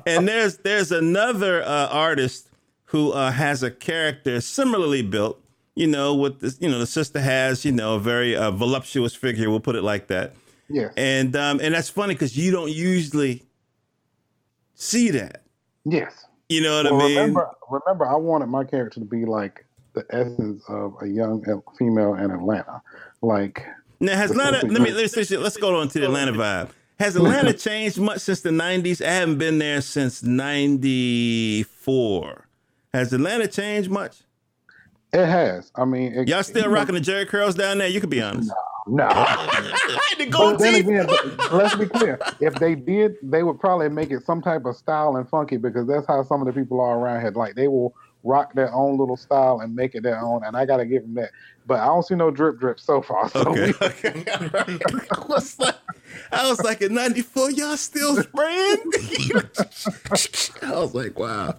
And 0.07 0.27
there's 0.27 0.59
there's 0.59 0.91
another 0.93 1.63
uh, 1.63 1.89
artist 1.89 2.49
who 2.87 3.13
uh, 3.13 3.31
has 3.31 3.63
a 3.63 3.71
character 3.71 4.41
similarly 4.41 5.03
built. 5.03 5.41
You 5.75 5.89
know, 5.89 6.15
with 6.15 6.41
this, 6.41 6.57
you 6.61 6.71
know, 6.71 6.79
the 6.79 6.87
sister 6.87 7.21
has 7.21 7.65
you 7.65 7.73
know 7.73 7.97
a 7.97 8.01
very 8.01 8.37
uh, 8.37 8.53
voluptuous 8.53 9.15
figure. 9.15 9.51
We'll 9.51 9.61
put 9.61 9.75
it 9.77 9.83
like 9.83 10.07
that. 10.07 10.35
Yes. 10.71 10.93
And 10.97 11.35
um, 11.37 11.61
and 11.61 11.75
that's 11.75 11.91
funny 11.91 12.15
because 12.15 12.37
you 12.37 12.51
don't 12.53 12.71
usually 12.71 13.43
see 14.75 15.11
that. 15.11 15.43
Yes. 15.85 16.25
You 16.49 16.63
know 16.63 16.83
what 16.83 16.93
Well, 16.93 17.03
I 17.03 17.09
mean? 17.09 17.17
remember, 17.19 17.51
remember, 17.71 18.07
I 18.07 18.15
wanted 18.17 18.47
my 18.47 18.65
character 18.65 19.01
to 19.01 19.07
be 19.07 19.25
like 19.25 19.65
the 19.95 20.05
essence 20.11 20.63
of 20.69 20.95
a 21.03 21.07
young 21.09 21.43
female 21.79 22.15
in 22.15 22.31
Atlanta. 22.31 22.83
Like, 23.23 23.65
Now 24.01 24.17
has 24.17 24.31
Atlanta? 24.33 24.67
Let 24.67 24.83
me 24.83 24.93
let's 24.93 25.17
let's, 25.17 25.31
let's 25.31 25.57
go 25.57 25.81
on 25.81 25.89
to 25.89 25.99
the 26.01 26.07
Atlanta 26.07 26.33
vibe. 26.33 26.71
Has 27.01 27.17
Atlanta 27.17 27.53
changed 27.53 27.99
much 27.99 28.21
since 28.21 28.41
the 28.43 28.51
'90s? 28.51 29.05
I 29.05 29.11
haven't 29.11 29.39
been 29.39 29.59
there 29.59 29.81
since 29.81 30.23
'94. 30.23 32.47
Has 32.93 33.13
Atlanta 33.13 33.49
changed 33.49 33.91
much? 33.91 34.19
it 35.13 35.27
has. 35.27 35.71
I 35.77 35.85
mean, 35.85 36.13
it, 36.13 36.29
Y'all 36.29 36.43
still 36.43 36.63
you 36.63 36.69
know, 36.69 36.75
rocking 36.75 36.95
the 36.97 37.01
Jerry 37.01 37.25
curls 37.27 37.55
down 37.55 37.79
there? 37.79 37.87
You 37.89 38.01
could 38.01 38.11
be 38.11 38.21
honest. 38.21 38.51
No. 38.87 39.09
the 40.19 40.27
But 40.27 40.31
gold 40.31 40.59
teeth. 40.59 40.87
again, 40.87 41.07
let's 41.53 41.75
be 41.77 41.87
clear. 41.87 42.19
If 42.41 42.57
they 42.57 42.75
did, 42.75 43.15
they 43.23 43.43
would 43.45 43.59
probably 43.61 43.89
make 43.89 44.11
it 44.11 44.25
some 44.25 44.43
type 44.43 44.65
of 44.65 44.77
style 44.77 45.17
and 45.17 45.29
funky 45.29 45.57
because 45.57 45.87
that's 45.87 46.07
how 46.07 46.23
some 46.25 46.41
of 46.41 46.47
the 46.47 46.53
people 46.53 46.81
are 46.81 46.99
around 46.99 47.21
here. 47.23 47.31
Like 47.31 47.55
they 47.55 47.69
will 47.69 47.95
rock 48.25 48.55
their 48.55 48.73
own 48.75 48.97
little 48.99 49.17
style 49.17 49.61
and 49.61 49.75
make 49.77 49.95
it 49.95 50.03
their 50.03 50.19
own, 50.21 50.43
and 50.45 50.57
I 50.57 50.65
got 50.67 50.79
to 50.79 50.87
give 50.87 51.03
them 51.03 51.15
that. 51.15 51.31
But 51.67 51.81
I 51.81 51.87
don't 51.87 52.03
see 52.03 52.15
no 52.15 52.31
drip 52.31 52.59
drip 52.59 52.81
so 52.81 53.01
far. 53.01 53.29
So 53.31 53.41
Okay. 53.41 53.73
okay. 53.83 54.25
right. 54.53 54.83
I 55.13 55.25
was 55.29 55.59
like, 55.59 55.75
I 56.33 56.49
was 56.49 56.61
like, 56.63 56.83
in 56.83 56.95
'94, 56.95 57.51
y'all 57.53 57.77
still 57.77 58.17
spraying? 58.23 58.79
I 60.63 60.73
was 60.73 60.95
like, 60.95 61.19
wow. 61.19 61.55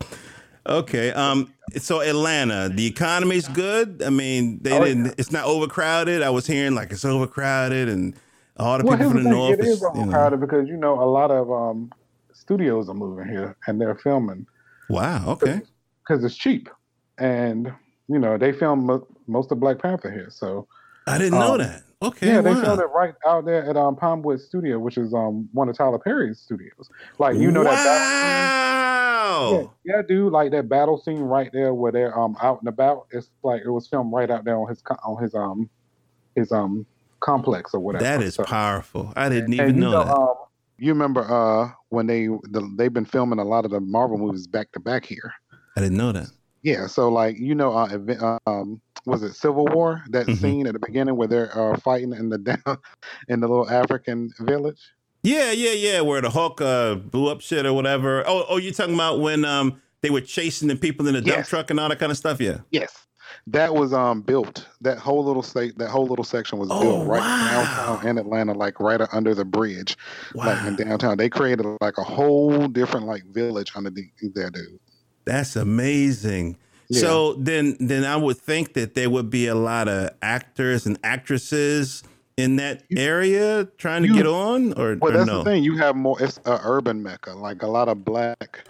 Okay. 0.68 1.12
Um. 1.12 1.52
So 1.78 2.02
Atlanta, 2.02 2.70
the 2.70 2.86
economy's 2.86 3.48
good. 3.48 4.02
I 4.06 4.10
mean, 4.10 4.60
they 4.62 4.78
Oh, 4.78 4.84
didn't. 4.84 5.06
yeah. 5.06 5.12
It's 5.18 5.32
not 5.32 5.46
overcrowded. 5.46 6.22
I 6.22 6.30
was 6.30 6.46
hearing 6.48 6.76
like 6.76 6.92
it's 6.92 7.06
overcrowded, 7.06 7.90
and 7.90 8.16
all 8.58 8.78
the 8.78 8.86
well, 8.86 8.98
people 8.98 9.12
from 9.12 9.24
the 9.24 9.30
thing: 9.30 9.32
north. 9.32 9.60
it 9.60 9.66
is 9.66 9.82
you 9.82 9.88
know. 9.94 10.02
overcrowded 10.02 10.40
because 10.40 10.68
you 10.68 10.78
know 10.78 11.02
a 11.02 11.06
lot 11.10 11.32
of 11.32 11.52
um, 11.52 11.92
studios 12.34 12.90
are 12.90 12.94
moving 12.94 13.28
here 13.28 13.56
and 13.68 13.82
they're 13.82 13.96
filming 13.96 14.46
Wow. 14.90 15.30
Okay. 15.32 15.62
Because 16.08 16.24
it's 16.24 16.36
cheap, 16.36 16.70
and 17.18 17.72
you 18.08 18.20
know 18.20 18.38
they 18.38 18.52
filmed 18.52 18.84
mo- 18.84 19.08
most 19.28 19.52
of 19.52 19.60
Black 19.60 19.80
Panther 19.80 20.12
here. 20.12 20.30
So 20.30 20.68
I 21.08 21.18
didn't 21.18 21.40
know 21.40 21.54
Um, 21.54 21.58
that. 21.60 21.82
Okay. 22.02 22.28
yeah, 22.28 22.42
they 22.42 22.54
filmed 22.54 22.80
it 22.82 22.90
right 22.94 23.16
out 23.26 23.46
there 23.46 23.66
at 23.68 23.78
um, 23.78 23.96
Pinewood 23.96 24.40
Studio, 24.40 24.78
which 24.78 24.98
is 24.98 25.14
um 25.14 25.50
one 25.54 25.70
of 25.70 25.78
Tyler 25.78 25.98
Perry's 25.98 26.40
studios. 26.40 26.90
Like 27.18 27.38
you 27.38 27.52
know 27.52 27.64
that. 27.64 27.72
battle 27.72 28.06
scene? 28.06 28.66
Wow. 29.26 29.72
Yeah, 29.84 29.96
yeah, 29.96 30.02
dude, 30.08 30.32
like 30.32 30.52
that 30.52 30.70
battle 30.70 30.98
scene 31.00 31.20
right 31.22 31.50
there 31.52 31.74
where 31.74 31.92
they're 31.92 32.18
um 32.18 32.38
out 32.42 32.60
and 32.62 32.68
about. 32.70 33.08
It's 33.12 33.30
like 33.44 33.62
it 33.66 33.70
was 33.70 33.88
filmed 33.88 34.14
right 34.14 34.30
out 34.30 34.46
there 34.46 34.58
on 34.58 34.68
his 34.70 34.84
on 35.04 35.22
his 35.24 35.34
um 35.34 35.70
his 36.36 36.52
um 36.52 36.86
complex 37.22 37.74
or 37.74 37.80
whatever. 37.80 38.04
That 38.04 38.22
is 38.22 38.36
So- 38.36 38.44
powerful. 38.44 39.12
I 39.16 39.30
didn't 39.30 39.46
and 39.46 39.54
even 39.56 39.76
you 39.76 39.82
know, 39.82 39.92
that. 40.06 40.14
Um, 40.16 40.34
you 40.78 40.92
remember 40.92 41.22
uh 41.24 41.72
when 41.90 42.06
they 42.08 42.28
the, 42.28 42.70
they've 42.78 42.94
been 42.94 43.06
filming 43.06 43.40
a 43.40 43.44
lot 43.46 43.64
of 43.66 43.72
the 43.72 43.80
Marvel 43.80 44.18
movies 44.18 44.46
back 44.48 44.72
to 44.74 44.80
back 44.80 45.06
here. 45.06 45.34
I 45.75 45.82
didn't 45.82 45.98
know 45.98 46.12
that. 46.12 46.27
Yeah, 46.63 46.88
so 46.88 47.10
like 47.10 47.38
you 47.38 47.53
know, 47.55 47.77
uh, 47.77 47.86
event- 47.91 48.39
um, 48.48 48.82
was 49.05 49.22
it 49.22 49.34
Civil 49.34 49.65
War? 49.67 50.03
That 50.10 50.25
Mhm. 50.25 50.38
scene 50.38 50.67
at 50.67 50.74
the 50.74 50.79
beginning 50.79 51.15
where 51.15 51.27
they're 51.27 51.55
uh, 51.58 51.77
fighting 51.77 52.13
in 52.13 52.29
the 52.29 52.38
down 52.65 52.77
in 53.27 53.39
the 53.41 53.48
little 53.48 53.70
African 53.70 54.32
village. 54.39 54.79
Yeah, 55.24 55.51
yeah, 55.51 55.72
yeah. 55.72 56.01
Where 56.01 56.22
the 56.22 56.29
Hulk 56.29 56.62
uh, 56.62 56.96
blew 56.96 57.27
up 57.32 57.41
shit 57.41 57.65
or 57.65 57.74
whatever. 57.74 58.24
Oh, 58.27 58.46
oh, 58.50 58.58
you 58.58 58.72
talking 58.72 58.96
about 58.96 59.20
when 59.20 59.44
um 59.46 59.82
they 60.01 60.10
were 60.10 60.22
chasing 60.22 60.67
the 60.67 60.75
people 60.75 61.08
in 61.08 61.13
the 61.13 61.22
dump 61.22 61.38
Yes. 61.38 61.50
truck 61.50 61.70
and 61.72 61.79
all 61.79 61.89
that 61.89 62.00
kind 62.00 62.12
of 62.12 62.17
stuff? 62.17 62.39
Yeah. 62.41 62.60
Yes, 62.72 62.91
that 63.48 63.74
was 63.75 63.94
um 63.94 64.22
built. 64.22 64.67
That 64.82 64.98
whole 64.98 65.24
little 65.24 65.44
state, 65.44 65.77
that 65.77 65.89
whole 65.89 66.08
little 66.08 66.25
section 66.25 66.58
was 66.58 66.70
Oh, 66.72 66.79
built 66.82 67.08
right 67.08 67.20
wow. 67.22 67.48
downtown 67.63 68.08
in 68.08 68.17
Atlanta, 68.17 68.53
like 68.53 68.79
right 68.79 69.01
under 69.12 69.36
the 69.36 69.46
bridge, 69.46 69.98
like 70.34 70.63
in 70.65 70.75
downtown. 70.77 71.17
They 71.17 71.29
created 71.29 71.65
like 71.82 71.98
a 72.00 72.03
whole 72.03 72.67
different 72.67 73.05
like 73.05 73.24
village 73.25 73.72
underneath 73.75 74.12
there, 74.34 74.50
dude. 74.50 74.79
That's 75.25 75.55
amazing. 75.55 76.58
Yeah. 76.88 77.01
So 77.01 77.34
then, 77.34 77.77
then 77.79 78.03
I 78.05 78.15
would 78.15 78.38
think 78.38 78.74
that 78.74 78.94
there 78.94 79.10
would 79.10 79.29
be 79.29 79.48
a 79.48 79.55
lot 79.55 79.88
of 79.88 80.12
actors 80.22 80.86
and 80.86 81.00
actresses 81.03 82.03
in 82.38 82.58
that 82.58 82.84
area 82.96 83.65
trying 83.77 84.03
to 84.03 84.10
you- 84.10 84.13
get 84.13 84.27
on, 84.27 84.74
or, 84.74 84.96
Well, 84.98 85.12
or 85.12 85.17
that's 85.17 85.27
no? 85.27 85.39
the 85.39 85.44
thing. 85.46 85.63
You 85.63 85.77
have 85.77 85.96
more. 85.96 86.22
It's 86.22 86.38
a 86.46 86.60
urban 86.63 87.01
mecca. 87.01 87.32
Like 87.34 87.63
a 87.63 87.67
lot 87.67 87.88
of 87.89 88.03
black 88.05 88.67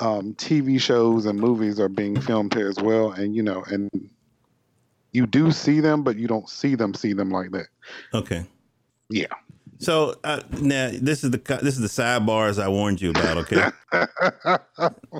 um, 0.00 0.34
TV 0.34 0.80
shows 0.80 1.26
and 1.26 1.38
movies 1.38 1.80
are 1.80 1.88
being 1.88 2.20
filmed 2.20 2.54
here 2.54 2.68
as 2.68 2.76
well, 2.76 3.10
and 3.12 3.34
you 3.34 3.42
know, 3.42 3.64
and 3.64 3.90
you 5.12 5.26
do 5.26 5.50
see 5.50 5.80
them, 5.80 6.02
but 6.04 6.16
you 6.16 6.28
don't 6.28 6.48
see 6.48 6.74
them 6.76 6.94
see 6.94 7.12
them 7.14 7.30
like 7.30 7.50
that. 7.50 7.66
Okay. 8.14 8.44
Yeah. 9.08 9.26
So 9.80 10.16
uh, 10.24 10.42
now 10.60 10.90
this 10.92 11.24
is 11.24 11.32
the 11.32 11.38
this 11.62 11.78
is 11.78 11.80
the 11.80 12.02
sidebars 12.02 12.62
I 12.62 12.68
warned 12.68 13.00
you 13.02 13.10
about. 13.12 13.38
Okay. 13.38 13.64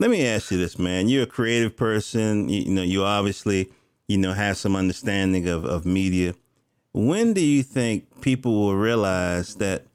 Let 0.00 0.10
me 0.10 0.26
ask 0.26 0.50
you 0.50 0.58
this, 0.58 0.78
man. 0.78 1.08
You're 1.08 1.24
a 1.24 1.28
creative 1.28 1.76
person. 1.76 2.48
You, 2.50 2.62
you 2.62 2.70
know, 2.72 2.82
you 2.82 3.04
obviously, 3.04 3.70
you 4.08 4.18
know, 4.18 4.34
have 4.34 4.58
some 4.58 4.76
understanding 4.76 5.48
of, 5.48 5.64
of 5.64 5.86
media. 5.86 6.34
When 6.92 7.34
do 7.34 7.42
you 7.42 7.62
think 7.62 8.20
people 8.22 8.52
will 8.54 8.76
realize 8.76 9.56
that 9.56 9.86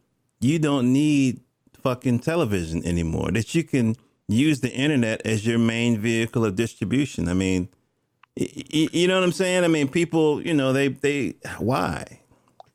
you 0.42 0.60
don't 0.60 0.94
need 0.94 1.42
fucking 1.84 2.20
television 2.22 2.86
anymore? 2.86 3.32
That 3.34 3.56
you 3.56 3.64
can 3.64 3.96
use 4.28 4.62
the 4.62 4.72
internet 4.74 5.22
as 5.26 5.46
your 5.46 5.60
main 5.60 6.00
vehicle 6.00 6.46
of 6.46 6.56
distribution? 6.56 7.30
I 7.30 7.36
mean, 7.36 7.70
y- 8.40 8.50
y- 8.74 8.90
you 8.94 9.08
know 9.08 9.16
what 9.16 9.24
I'm 9.26 9.34
saying? 9.34 9.64
I 9.64 9.70
mean, 9.70 9.90
people, 9.90 10.42
you 10.42 10.54
know, 10.56 10.74
they 10.74 10.90
they 10.90 11.36
why? 11.60 12.22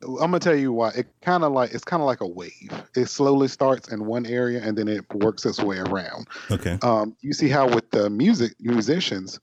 I'm 0.03 0.17
gonna 0.31 0.39
tell 0.39 0.55
you 0.55 0.73
why. 0.73 0.89
It 0.89 1.07
kind 1.21 1.43
of 1.43 1.51
like 1.51 1.73
it's 1.73 1.83
kind 1.83 2.01
of 2.01 2.07
like 2.07 2.21
a 2.21 2.27
wave. 2.27 2.71
It 2.95 3.07
slowly 3.07 3.47
starts 3.47 3.89
in 3.89 4.05
one 4.05 4.25
area 4.25 4.61
and 4.63 4.77
then 4.77 4.87
it 4.87 5.05
works 5.13 5.45
its 5.45 5.61
way 5.61 5.77
around. 5.79 6.27
Okay. 6.49 6.77
Um, 6.81 7.15
you 7.21 7.33
see 7.33 7.49
how 7.49 7.67
with 7.67 7.89
the 7.91 8.09
music 8.09 8.53
musicians, 8.59 9.39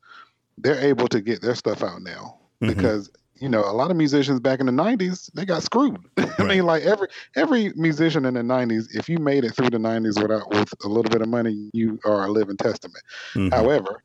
they're 0.58 0.80
able 0.80 1.08
to 1.08 1.20
get 1.20 1.42
their 1.42 1.54
stuff 1.54 1.82
out 1.82 2.02
now 2.02 2.38
Mhm. 2.62 2.68
because 2.68 3.10
you 3.40 3.48
know 3.48 3.60
a 3.60 3.72
lot 3.72 3.90
of 3.92 3.96
musicians 3.96 4.40
back 4.40 4.60
in 4.60 4.66
the 4.66 4.72
'90s 4.72 5.30
they 5.34 5.44
got 5.44 5.62
screwed. 5.62 5.98
I 6.18 6.34
Right. 6.38 6.48
mean, 6.48 6.66
like 6.66 6.82
every 6.84 7.08
every 7.36 7.72
musician 7.76 8.24
in 8.24 8.34
the 8.34 8.42
'90s, 8.42 8.88
if 8.96 9.08
you 9.08 9.18
made 9.18 9.44
it 9.44 9.54
through 9.54 9.70
the 9.70 9.78
'90s 9.78 10.20
without 10.20 10.50
with 10.50 10.72
a 10.84 10.88
little 10.88 11.10
bit 11.10 11.22
of 11.22 11.28
money, 11.28 11.70
you 11.72 11.98
are 12.04 12.24
a 12.24 12.30
living 12.30 12.56
testament. 12.56 13.04
Mhm. 13.34 13.52
However, 13.52 14.02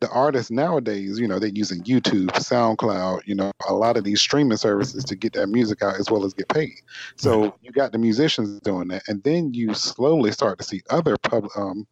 the 0.00 0.08
artists 0.10 0.50
nowadays, 0.50 1.18
you 1.18 1.26
know, 1.26 1.38
they're 1.38 1.48
using 1.48 1.82
YouTube, 1.82 2.28
SoundCloud, 2.30 3.22
you 3.26 3.34
know, 3.34 3.50
a 3.68 3.74
lot 3.74 3.96
of 3.96 4.04
these 4.04 4.20
streaming 4.20 4.56
services 4.56 5.04
to 5.04 5.16
get 5.16 5.32
that 5.32 5.48
music 5.48 5.82
out 5.82 5.98
as 5.98 6.10
well 6.10 6.24
as 6.24 6.34
get 6.34 6.48
paid. 6.48 6.80
So 7.16 7.54
you 7.62 7.72
got 7.72 7.92
the 7.92 7.98
musicians 7.98 8.60
doing 8.60 8.88
that, 8.88 9.02
and 9.08 9.22
then 9.24 9.54
you 9.54 9.74
slowly 9.74 10.30
start 10.32 10.58
to 10.58 10.64
see 10.64 10.82
other 10.90 11.16
pub, 11.18 11.48
um, 11.56 11.86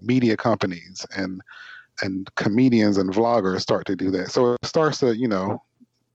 media 0.00 0.36
companies 0.36 1.04
and 1.16 1.40
and 2.02 2.34
comedians 2.36 2.96
and 2.96 3.12
vloggers 3.12 3.60
start 3.60 3.86
to 3.86 3.96
do 3.96 4.10
that. 4.10 4.30
So 4.30 4.54
it 4.54 4.64
starts 4.64 5.00
to, 5.00 5.14
you 5.14 5.28
know, 5.28 5.62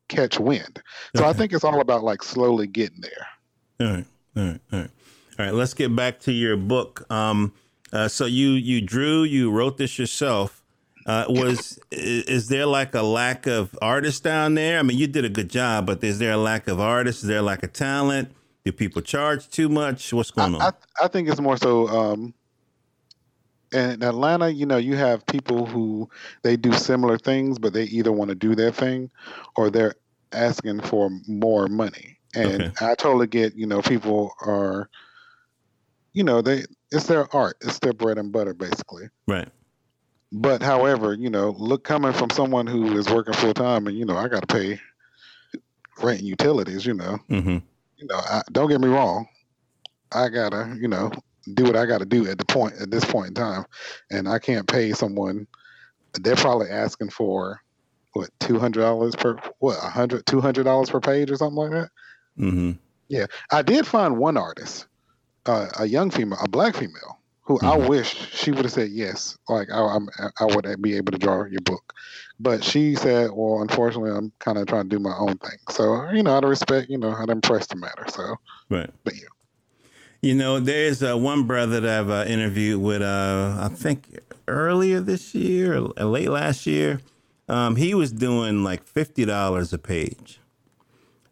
catch 0.08 0.40
wind. 0.40 0.82
So 1.16 1.26
I 1.26 1.34
think 1.34 1.54
it's 1.54 1.64
all 1.64 1.80
about 1.80 2.04
like 2.04 2.24
slowly 2.24 2.66
getting 2.66 3.02
there. 3.02 3.88
All 3.88 3.96
right, 3.96 4.06
all 4.36 4.44
right, 4.44 4.60
all 4.72 4.80
right, 4.80 4.90
all 5.38 5.46
right. 5.46 5.54
Let's 5.54 5.74
get 5.74 5.96
back 5.96 6.20
to 6.22 6.32
your 6.32 6.58
book. 6.58 7.06
Um, 7.12 7.54
uh, 7.92 8.08
so 8.08 8.26
you 8.26 8.52
you 8.52 8.82
drew, 8.82 9.24
you 9.24 9.52
wrote 9.52 9.78
this 9.78 10.00
yourself. 10.00 10.64
Uh, 11.06 11.26
was 11.30 11.80
is 11.92 12.48
there 12.48 12.66
like 12.66 12.96
a 12.96 13.02
lack 13.04 13.46
of 13.46 13.78
artists 13.82 14.20
down 14.20 14.56
there? 14.56 14.80
I 14.80 14.82
mean, 14.82 14.98
you 14.98 15.06
did 15.06 15.24
a 15.24 15.30
good 15.30 15.50
job, 15.50 15.86
but 15.86 16.04
is 16.04 16.18
there 16.18 16.32
a 16.32 16.38
lack 16.38 16.68
of 16.68 16.80
artists? 16.80 17.22
Is 17.22 17.28
there 17.28 17.40
a 17.40 17.44
lack 17.44 17.62
of 17.62 17.74
talent? 17.74 18.32
Do 18.64 18.72
people 18.72 19.04
charge 19.04 19.48
too 19.50 19.70
much? 19.70 20.12
What's 20.12 20.32
going 20.32 20.56
on? 20.56 20.62
I, 20.62 20.72
I 21.04 21.08
think 21.08 21.30
it's 21.30 21.40
more 21.40 21.58
so 21.58 21.88
um, 21.88 22.34
in 23.72 24.02
Atlanta. 24.02 24.50
You 24.50 24.66
know, 24.66 24.78
you 24.78 24.96
have 24.96 25.24
people 25.28 25.68
who 25.68 26.10
they 26.42 26.58
do 26.58 26.74
similar 26.74 27.20
things, 27.20 27.60
but 27.60 27.74
they 27.74 27.84
either 27.84 28.12
want 28.12 28.30
to 28.30 28.36
do 28.36 28.56
their 28.56 28.72
thing 28.72 29.12
or 29.56 29.70
they're 29.70 29.94
asking 30.32 30.82
for 30.82 31.12
more 31.28 31.68
money. 31.68 32.18
And 32.34 32.64
Okay. 32.64 32.74
I 32.82 32.96
totally 32.96 33.28
get. 33.28 33.54
You 33.54 33.68
know, 33.68 33.84
people 33.84 34.34
are, 34.42 34.90
you 36.14 36.24
know, 36.24 36.42
they 36.42 36.64
it's 36.92 37.06
their 37.06 37.34
art, 37.36 37.58
it's 37.62 37.78
their 37.78 37.94
bread 37.94 38.18
and 38.18 38.32
butter, 38.32 38.56
basically. 38.56 39.10
right. 39.28 39.50
But 40.38 40.62
however, 40.62 41.14
you 41.14 41.30
know, 41.30 41.56
look 41.58 41.86
coming 41.86 42.12
from 42.12 42.30
someone 42.30 42.68
who 42.68 42.98
is 42.98 43.10
working 43.10 43.34
full 43.34 43.54
time, 43.54 43.88
and 43.88 43.98
you 43.98 44.04
know, 44.04 44.18
I 44.18 44.28
got 44.28 44.46
to 44.46 44.54
pay 44.54 44.82
rent 46.02 46.20
and 46.20 46.28
utilities. 46.28 46.86
You 46.86 46.94
know, 46.94 47.20
hmm 47.30 47.60
You 47.98 48.08
know, 48.10 48.18
I, 48.18 48.42
don't 48.52 48.70
get 48.70 48.82
me 48.82 48.90
wrong. 48.90 49.28
I 50.12 50.28
gotta, 50.28 50.76
you 50.78 50.90
know, 50.90 51.10
do 51.54 51.64
what 51.64 51.78
I 51.78 51.86
gotta 51.86 52.06
do 52.06 52.28
at 52.28 52.38
the 52.38 52.44
point 52.44 52.74
at 52.82 52.92
this 52.92 53.06
point 53.06 53.30
in 53.30 53.34
time, 53.36 53.64
and 54.12 54.28
I 54.28 54.40
can't 54.40 54.68
pay 54.68 54.92
someone. 54.92 55.48
They're 56.20 56.36
probably 56.36 56.70
asking 56.70 57.12
for 57.12 57.62
what 58.12 58.30
two 58.42 58.60
hundred 58.60 58.82
dollars 58.82 59.16
per 59.16 59.38
what 59.60 59.78
a 59.82 59.90
hundred 59.90 60.26
two 60.26 60.42
hundred 60.42 60.64
dollars 60.66 60.90
per 60.90 61.00
page 61.00 61.32
or 61.32 61.38
something 61.38 61.56
like 61.56 61.72
that. 61.72 61.90
Mm-hmm. 62.38 62.72
Yeah, 63.08 63.28
I 63.54 63.62
did 63.62 63.88
find 63.88 64.18
one 64.18 64.36
artist, 64.36 64.88
uh, 65.46 65.70
a 65.80 65.86
young 65.86 66.12
female, 66.12 66.40
a 66.42 66.50
black 66.50 66.76
female, 66.76 67.22
who 67.46 67.60
I 67.62 67.78
Mhm. 67.78 67.88
wish 67.90 68.16
she 68.34 68.52
would 68.52 68.66
have 68.66 68.74
said 68.74 68.90
yes. 68.92 69.38
Like 69.50 69.70
I, 69.72 69.80
I'm, 69.80 70.10
I 70.40 70.46
would 70.46 70.82
be 70.82 70.96
able 70.98 71.12
to 71.14 71.18
draw 71.20 71.46
your 71.46 71.62
book, 71.62 71.94
but 72.40 72.64
she 72.64 72.96
said, 72.96 73.32
"Well, 73.34 73.62
unfortunately, 73.62 74.12
I'm 74.12 74.32
kind 74.40 74.58
of 74.58 74.68
trying 74.68 74.90
to 74.90 74.96
do 74.98 75.00
my 75.00 75.16
own 75.18 75.38
thing." 75.38 75.60
So 75.70 76.10
you 76.12 76.24
know, 76.24 76.36
out 76.36 76.44
of 76.44 76.50
respect, 76.50 76.90
you 76.90 76.98
know, 76.98 77.12
I'd 77.14 77.30
impress 77.30 77.68
the 77.68 77.76
matter. 77.78 78.06
So, 78.10 78.36
Right. 78.70 78.90
but 79.04 79.16
yeah, 79.16 79.30
You 80.22 80.36
know, 80.36 80.60
there's 80.60 81.04
uh, 81.04 81.18
one 81.18 81.44
brother 81.48 81.80
that 81.80 82.00
I've 82.00 82.10
uh, 82.10 82.26
interviewed 82.28 82.82
with, 82.82 83.02
uh, 83.02 83.58
I 83.60 83.70
think 83.70 84.20
earlier 84.48 85.00
this 85.00 85.36
year 85.36 85.76
or 85.78 86.06
late 86.06 86.30
last 86.30 86.66
year. 86.66 87.02
Um, 87.48 87.76
he 87.76 87.94
was 87.94 88.12
doing 88.12 88.64
like 88.64 88.86
$50 88.86 89.72
a 89.74 89.78
page. 89.78 90.40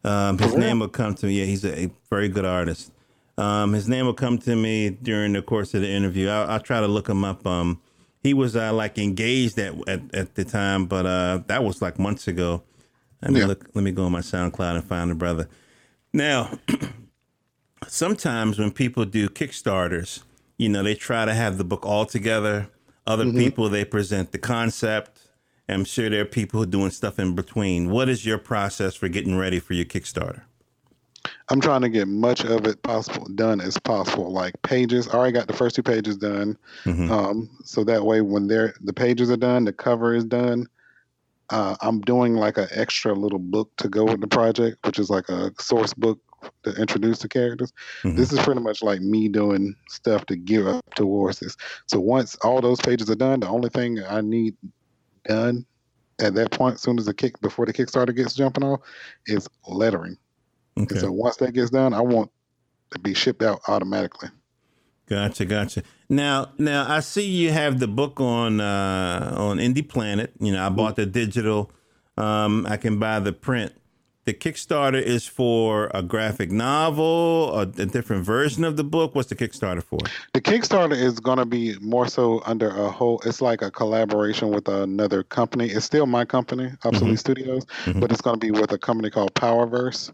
Um, 0.04 0.38
his 0.38 0.56
name 0.58 0.80
will 0.80 0.90
come 0.90 1.16
to 1.16 1.26
me. 1.28 1.40
Yeah, 1.40 1.46
he's 1.46 1.64
a, 1.66 1.86
a 1.86 1.92
very 2.10 2.30
good 2.30 2.46
artist. 2.46 2.92
Um, 3.38 3.74
his 3.74 3.88
name 3.90 4.06
will 4.06 4.14
come 4.14 4.38
to 4.40 4.56
me 4.56 4.90
during 4.92 5.34
the 5.34 5.42
course 5.42 5.74
of 5.74 5.82
the 5.82 5.90
interview. 5.90 6.30
I'll, 6.30 6.52
I'll 6.52 6.60
try 6.60 6.80
to 6.82 6.88
look 6.88 7.10
him 7.10 7.24
up. 7.24 7.46
Um, 7.48 7.82
he 8.22 8.34
was 8.34 8.56
uh, 8.56 8.72
like 8.74 8.98
engaged 8.98 9.58
at, 9.60 9.74
at, 9.88 10.02
at 10.14 10.36
the 10.36 10.46
time, 10.46 10.86
but 10.86 11.06
uh, 11.06 11.42
that 11.48 11.64
was 11.64 11.82
like 11.82 11.98
months 12.00 12.28
ago. 12.28 12.64
Let 13.22 13.32
me 13.32 13.40
Yeah. 13.40 13.48
look. 13.48 13.70
Let 13.74 13.84
me 13.84 13.92
go 13.92 14.06
on 14.06 14.12
my 14.12 14.20
SoundCloud 14.22 14.76
and 14.76 14.84
find 14.84 15.10
the 15.12 15.16
brother. 15.16 15.50
Now, 16.14 16.52
sometimes 17.88 18.60
when 18.60 18.72
people 18.72 19.06
do 19.06 19.30
Kickstarters, 19.30 20.24
you 20.58 20.70
know, 20.70 20.84
they 20.84 20.96
try 20.96 21.26
to 21.26 21.34
have 21.34 21.58
the 21.58 21.64
book 21.64 21.86
all 21.86 22.06
together. 22.06 22.70
Other 23.06 23.32
people 23.34 23.68
they 23.68 23.84
present 23.84 24.32
the 24.32 24.38
concept. 24.38 25.20
I'm 25.68 25.84
sure 25.86 26.10
there 26.10 26.22
are 26.22 26.26
people 26.26 26.60
who 26.62 26.66
doing 26.66 26.92
stuff 26.92 27.20
in 27.20 27.36
between. 27.36 27.90
What 27.90 28.08
is 28.10 28.26
your 28.26 28.38
process 28.38 28.96
for 28.96 29.10
getting 29.10 29.38
ready 29.38 29.60
for 29.60 29.74
your 29.74 29.86
Kickstarter? 29.86 30.44
I'm 31.54 31.62
trying 31.62 31.82
to 31.82 31.90
get 31.90 32.08
much 32.08 32.44
of 32.44 32.66
it 32.66 32.82
possible 32.82 33.28
done 33.36 33.62
as 33.62 33.78
possible. 33.78 34.32
Like 34.32 34.60
pages, 34.64 35.08
I 35.08 35.14
already 35.14 35.34
got 35.34 35.46
the 35.46 35.54
first 35.54 35.76
two 35.76 35.84
pages 35.84 36.18
done. 36.18 36.58
Mhm. 36.84 37.12
Um, 37.12 37.50
so 37.64 37.84
that 37.84 38.04
way, 38.04 38.22
when 38.22 38.48
they're 38.48 38.74
the 38.82 38.92
pages 38.92 39.30
are 39.30 39.38
done, 39.38 39.66
the 39.66 39.72
cover 39.72 40.16
is 40.16 40.26
done. 40.26 40.66
Uh, 41.52 41.76
I'm 41.82 42.02
doing 42.02 42.34
like 42.34 42.58
an 42.58 42.70
extra 42.72 43.14
little 43.14 43.38
book 43.38 43.70
to 43.78 43.88
go 43.88 44.04
with 44.04 44.20
the 44.20 44.28
project, 44.28 44.84
which 44.84 44.98
is 44.98 45.12
like 45.12 45.30
a 45.30 45.52
source 45.60 45.94
book 45.94 46.20
to 46.64 46.72
introduce 46.74 47.20
the 47.20 47.30
characters. 47.30 47.72
Mhm. 48.02 48.16
This 48.16 48.34
is 48.34 48.40
pretty 48.40 48.62
much 48.62 48.82
like 48.82 49.02
me 49.02 49.28
doing 49.28 49.76
stuff 49.90 50.26
to 50.26 50.36
gear 50.36 50.68
up 50.68 50.96
towards 50.96 51.38
this. 51.38 51.56
So 51.86 52.00
once 52.00 52.36
all 52.38 52.62
those 52.62 52.82
pages 52.82 53.12
are 53.12 53.16
done, 53.16 53.42
the 53.42 53.48
only 53.48 53.70
thing 53.70 54.00
I 54.04 54.22
need 54.22 54.56
done 55.26 55.68
at 56.20 56.34
that 56.34 56.50
point, 56.50 56.76
as 56.76 56.82
soon 56.82 56.98
as 56.98 57.06
the 57.06 57.14
kick 57.14 57.40
before 57.42 57.68
the 57.68 57.74
Kickstarter 57.74 58.16
gets 58.16 58.34
jumping 58.34 58.64
off, 58.64 58.80
is 59.28 59.48
lettering. 59.68 60.18
Okay. 60.78 60.98
So 60.98 61.12
once 61.12 61.38
that 61.38 61.54
gets 61.54 61.70
done, 61.70 61.94
I 61.94 62.02
want 62.02 62.32
to 62.92 63.00
be 63.00 63.14
shipped 63.14 63.44
out 63.44 63.62
automatically. 63.68 64.30
Gotcha, 65.08 65.46
gotcha. 65.46 65.84
Now, 66.10 66.52
now 66.58 66.86
I 66.90 67.02
see 67.02 67.26
you 67.28 67.52
have 67.52 67.80
the 67.80 67.88
book 67.88 68.20
on 68.22 68.62
uh, 68.62 69.34
on 69.38 69.58
Indie 69.58 69.88
Planet. 69.88 70.34
You 70.40 70.54
know, 70.54 70.66
I 70.66 70.70
bought 70.70 70.96
the 70.96 71.06
digital. 71.06 71.72
Um, 72.18 72.66
I 72.70 72.78
can 72.78 73.00
buy 73.00 73.20
the 73.20 73.34
print. 73.34 73.74
The 74.26 74.34
Kickstarter 74.34 75.02
is 75.02 75.28
for 75.28 75.92
a 75.94 76.02
graphic 76.02 76.50
novel, 76.50 77.54
a, 77.54 77.64
a 77.64 77.86
different 77.86 78.24
version 78.24 78.64
of 78.64 78.78
the 78.78 78.84
book. 78.84 79.14
What's 79.16 79.28
the 79.28 79.36
Kickstarter 79.36 79.84
for? 79.84 80.00
The 80.32 80.40
Kickstarter 80.40 80.96
is 80.96 81.20
going 81.20 81.40
to 81.40 81.46
be 81.46 81.78
more 81.80 82.08
so 82.08 82.42
under 82.46 82.70
a 82.70 82.90
whole. 82.90 83.22
It's 83.26 83.42
like 83.42 83.62
a 83.62 83.70
collaboration 83.70 84.50
with 84.50 84.70
another 84.70 85.24
company. 85.24 85.68
It's 85.68 85.86
still 85.86 86.06
my 86.06 86.24
company, 86.24 86.72
Obsolete 86.86 87.20
Studios, 87.20 87.66
Mhm. 87.84 88.00
but 88.00 88.14
it's 88.14 88.22
going 88.22 88.40
to 88.40 88.40
be 88.40 88.52
with 88.52 88.72
a 88.72 88.78
company 88.78 89.10
called 89.10 89.34
Powerverse. 89.34 90.14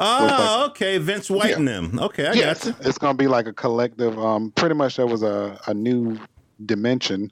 Oh, 0.00 0.66
okay, 0.70 0.98
Vince 0.98 1.30
White 1.30 1.56
and 1.56 1.68
them. 1.68 1.98
Okay, 2.00 2.26
I 2.26 2.32
Yes, 2.32 2.64
got 2.64 2.80
you. 2.80 2.88
it's 2.88 2.98
going 2.98 3.16
to 3.16 3.22
be 3.22 3.28
like 3.28 3.46
a 3.46 3.52
collective. 3.52 4.18
Um, 4.18 4.50
pretty 4.52 4.74
much 4.74 4.96
there 4.96 5.06
was 5.06 5.22
a, 5.22 5.58
a 5.66 5.74
new 5.74 6.18
dimension 6.66 7.30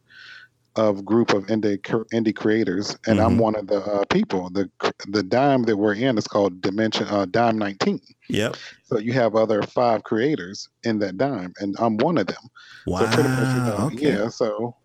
of 0.77 1.05
group 1.05 1.33
of 1.33 1.47
indie 1.47 1.79
indie 2.13 2.35
creators, 2.37 2.97
and 3.07 3.21
I'm 3.21 3.37
Mhm. 3.37 3.41
one 3.41 3.57
of 3.57 3.67
the 3.67 3.79
uh, 3.81 4.05
people. 4.11 4.51
The 4.51 4.71
the 5.09 5.23
dime 5.23 5.63
that 5.65 5.77
we're 5.77 5.95
in 5.95 6.19
is 6.19 6.29
called 6.29 6.61
Dimension 6.61 7.09
uh, 7.09 7.25
Dime 7.25 7.59
19. 7.59 8.01
Yep. 8.29 8.57
So 8.85 8.99
you 8.99 9.13
have 9.15 9.35
other 9.35 9.63
five 9.63 10.05
creators 10.05 10.69
in 10.85 10.99
that 11.01 11.17
dime, 11.17 11.53
and 11.61 11.75
I'm 11.79 11.97
one 11.97 12.19
of 12.19 12.27
them. 12.27 12.43
Wow. 12.87 13.11
So 13.11 13.23
much, 13.23 13.55
you 13.55 13.63
know, 13.63 13.87
okay. 13.87 14.13
yeah. 14.13 14.29
So 14.29 14.77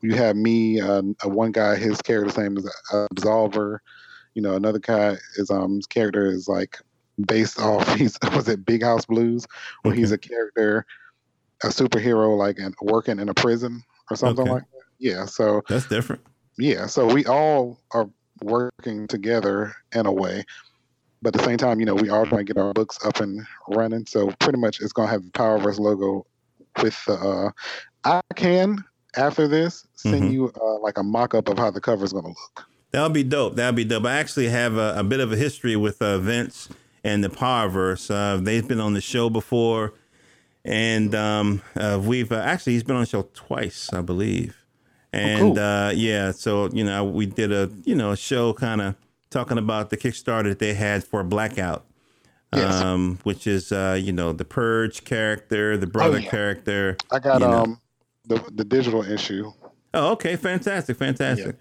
you 0.00 0.14
have 0.14 0.36
me, 0.36 0.80
uh, 0.80 1.02
uh, 1.24 1.28
one 1.28 1.50
guy, 1.52 1.76
his 1.76 2.00
character's 2.00 2.38
name 2.38 2.56
is 2.56 2.70
Absolver. 2.92 3.78
You 4.34 4.42
know, 4.42 4.54
another 4.54 4.78
guy 4.78 5.16
is 5.36 5.50
um 5.50 5.76
his 5.76 5.86
character 5.86 6.26
is 6.26 6.48
like 6.48 6.78
based 7.26 7.58
off. 7.60 7.86
He's 7.96 8.18
was 8.34 8.48
it 8.48 8.64
Big 8.64 8.82
House 8.82 9.06
Blues, 9.06 9.46
where 9.82 9.94
he's 9.94 10.12
a 10.12 10.18
character, 10.18 10.84
a 11.62 11.68
superhero, 11.68 12.36
like 12.36 12.58
and 12.58 12.74
working 12.82 13.18
in 13.18 13.28
a 13.28 13.34
prison 13.34 13.82
or 14.10 14.16
something 14.16 14.42
Okay. 14.42 14.50
like 14.52 14.62
that. 14.62 14.82
Yeah. 14.98 15.24
So 15.26 15.62
That's 15.68 15.86
different. 15.86 16.22
yeah. 16.58 16.86
So 16.86 17.06
we 17.12 17.24
all 17.26 17.78
are 17.92 18.08
working 18.42 19.06
together 19.06 19.74
in 19.94 20.06
a 20.06 20.12
way. 20.12 20.44
But 21.22 21.34
at 21.34 21.40
the 21.40 21.46
same 21.46 21.56
time, 21.56 21.80
you 21.80 21.86
know, 21.86 21.94
we 21.94 22.10
are 22.10 22.26
trying 22.26 22.44
to 22.44 22.52
get 22.52 22.60
our 22.60 22.74
books 22.74 22.98
up 23.04 23.20
and 23.20 23.46
running. 23.68 24.04
So 24.06 24.30
pretty 24.40 24.58
much 24.58 24.80
it's 24.82 24.92
going 24.92 25.08
to 25.08 25.12
have 25.12 25.22
the 25.24 25.30
Powerverse 25.30 25.78
logo 25.78 26.26
with 26.82 27.02
the, 27.06 27.14
uh, 27.14 27.50
I 28.04 28.20
can, 28.34 28.84
after 29.16 29.48
this, 29.48 29.86
send 29.94 30.24
Mhm. 30.24 30.32
you 30.32 30.52
uh, 30.60 30.78
like 30.80 30.98
a 30.98 31.02
mock 31.02 31.34
up 31.34 31.48
of 31.48 31.56
how 31.56 31.70
the 31.70 31.80
cover 31.80 32.04
is 32.04 32.12
going 32.12 32.24
to 32.24 32.28
look. 32.30 32.66
That'll 32.90 33.08
be 33.08 33.22
dope. 33.24 33.56
That'll 33.56 33.72
be 33.72 33.84
dope. 33.84 34.04
I 34.04 34.16
actually 34.18 34.48
have 34.48 34.76
a, 34.76 34.94
a 34.98 35.02
bit 35.04 35.20
of 35.20 35.32
a 35.32 35.36
history 35.36 35.76
with 35.76 36.02
uh, 36.02 36.18
Vince 36.18 36.68
and 37.04 37.22
the 37.22 37.28
Powerverse. 37.28 38.10
Uh, 38.10 38.40
they've 38.42 38.66
been 38.66 38.80
on 38.80 38.94
the 38.94 39.00
show 39.00 39.30
before, 39.30 39.92
and 40.64 41.14
um, 41.14 41.62
uh, 41.76 42.00
we've 42.02 42.32
uh, 42.32 42.36
actually 42.36 42.72
he's 42.72 42.82
been 42.82 42.96
on 42.96 43.02
the 43.02 43.08
show 43.08 43.28
twice, 43.34 43.92
I 43.92 44.00
believe. 44.00 44.56
And 45.12 45.54
cool. 45.54 45.58
uh, 45.60 45.90
yeah, 45.92 46.32
so 46.32 46.68
you 46.72 46.82
know 46.82 47.04
we 47.04 47.26
did 47.26 47.52
a 47.52 47.70
you 47.84 47.94
know 47.94 48.12
a 48.12 48.16
show 48.16 48.52
kind 48.54 48.80
of 48.80 48.96
talking 49.30 49.58
about 49.58 49.90
the 49.90 49.96
Kickstarter 49.96 50.44
that 50.44 50.58
they 50.58 50.74
had 50.74 51.04
for 51.04 51.22
Blackout. 51.22 51.84
Yes. 52.54 52.82
Um, 52.82 53.18
which 53.24 53.46
is 53.48 53.72
uh, 53.72 53.98
you 54.00 54.12
know 54.12 54.32
the 54.32 54.44
Purge 54.44 55.04
character, 55.04 55.76
the 55.76 55.86
brother 55.88 56.20
yeah. 56.20 56.30
character. 56.30 56.96
I 57.10 57.18
got 57.18 57.40
You 57.40 57.46
know. 57.48 57.52
um 57.52 57.80
the, 58.26 58.42
the 58.52 58.64
digital 58.64 59.02
issue. 59.04 59.52
Oh, 59.92 60.12
okay, 60.12 60.36
fantastic, 60.36 60.96
fantastic. 60.96 61.56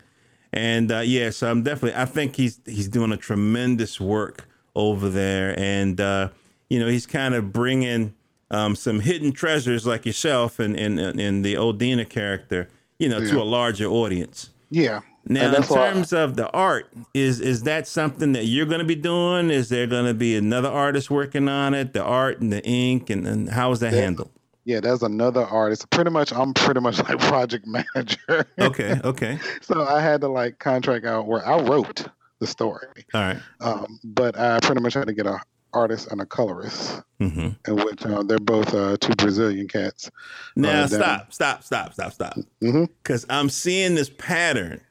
And 0.53 0.91
uh, 0.91 0.99
yeah, 0.99 1.31
so 1.31 1.49
I'm 1.49 1.63
definitely. 1.63 1.99
I 1.99 2.05
think 2.05 2.35
he's 2.35 2.59
he's 2.65 2.87
doing 2.87 3.11
a 3.11 3.17
tremendous 3.17 3.99
work 3.99 4.47
over 4.75 5.09
there, 5.09 5.57
and 5.59 5.99
uh, 5.99 6.29
you 6.69 6.79
know 6.79 6.87
he's 6.87 7.05
kind 7.05 7.33
of 7.35 7.53
bringing 7.53 8.13
um, 8.51 8.75
some 8.75 8.99
hidden 8.99 9.31
treasures 9.31 9.85
like 9.85 10.05
yourself 10.05 10.59
and 10.59 10.75
and 10.75 10.99
and 10.99 11.43
the 11.43 11.55
Odina 11.55 12.07
character, 12.07 12.69
you 12.99 13.09
know, 13.09 13.19
to 13.19 13.41
a 13.41 13.43
larger 13.43 13.85
audience. 13.85 14.49
Yeah. 14.69 15.01
Now, 15.25 15.45
in 15.45 15.51
that's 15.53 15.69
terms 15.69 16.11
of 16.11 16.35
the 16.35 16.49
art, 16.51 16.91
is 17.13 17.39
is 17.39 17.63
that 17.63 17.87
something 17.87 18.33
that 18.33 18.45
you're 18.45 18.65
going 18.65 18.79
to 18.79 18.85
be 18.85 18.95
doing? 18.95 19.49
Is 19.51 19.69
there 19.69 19.87
going 19.87 20.05
to 20.05 20.13
be 20.13 20.35
another 20.35 20.67
artist 20.69 21.09
working 21.09 21.47
on 21.47 21.73
it? 21.73 21.93
The 21.93 22.03
art 22.03 22.41
and 22.41 22.51
the 22.51 22.61
ink, 22.65 23.09
and, 23.09 23.25
and 23.25 23.49
how 23.49 23.71
is 23.71 23.79
that 23.79 23.91
There- 23.91 24.01
handled? 24.01 24.31
Yeah, 24.65 24.79
there's 24.79 25.03
another 25.03 25.43
artist. 25.43 25.89
Pretty 25.89 26.09
much, 26.09 26.31
I'm 26.31 26.53
pretty 26.53 26.79
much 26.79 26.97
like 26.97 27.19
project 27.27 27.67
manager. 27.67 28.45
Okay, 28.57 28.97
okay, 29.03 29.37
so 29.61 29.83
I 29.83 30.01
had 30.01 30.21
to 30.21 30.27
like 30.29 30.59
contract 30.59 31.05
out 31.05 31.25
where 31.27 31.45
I 31.45 31.61
wrote 31.61 32.05
the 32.43 32.47
story. 32.47 32.87
all 33.13 33.21
right. 33.21 33.39
Um, 33.61 33.99
but 34.03 34.37
I 34.37 34.59
pretty 34.59 34.81
much 34.81 34.93
had 34.93 35.07
to 35.07 35.13
get 35.13 35.25
a 35.25 35.39
artist 35.73 36.11
and 36.11 36.21
a 36.21 36.25
colorist, 36.25 37.01
Mm-hmm. 37.21 37.49
in 37.71 37.75
which 37.85 38.05
uh, 38.05 38.21
they're 38.23 38.37
both 38.37 38.73
uh, 38.73 38.97
two 38.99 39.15
Brazilian 39.15 39.67
cats. 39.67 40.11
Now 40.55 40.83
Uh, 40.83 40.87
stop, 40.87 41.33
stop, 41.33 41.63
stop, 41.63 41.93
stop, 41.93 42.11
stop. 42.13 42.37
Because 42.59 43.25
I'm 43.29 43.49
seeing 43.49 43.95
this 43.95 44.09
pattern. 44.09 44.81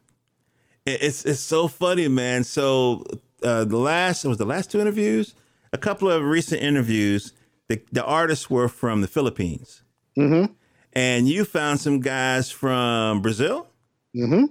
It's 0.86 1.24
it's 1.24 1.40
so 1.40 1.68
funny, 1.68 2.08
man. 2.08 2.42
So 2.44 3.04
uh, 3.44 3.64
the 3.64 3.76
last 3.76 4.24
it 4.24 4.28
was 4.28 4.38
the 4.38 4.46
last 4.46 4.70
two 4.70 4.80
interviews, 4.80 5.34
a 5.72 5.78
couple 5.78 6.10
of 6.10 6.24
recent 6.24 6.60
interviews. 6.62 7.32
The 7.68 7.80
the 7.92 8.02
artists 8.04 8.50
were 8.50 8.68
from 8.68 9.00
the 9.02 9.08
Philippines, 9.08 9.82
Mm-hmm. 10.18 10.52
and 10.94 11.28
you 11.28 11.44
found 11.44 11.80
some 11.80 12.00
guys 12.00 12.50
from 12.50 13.20
Brazil. 13.22 13.68
Mm-hmm. 14.16 14.44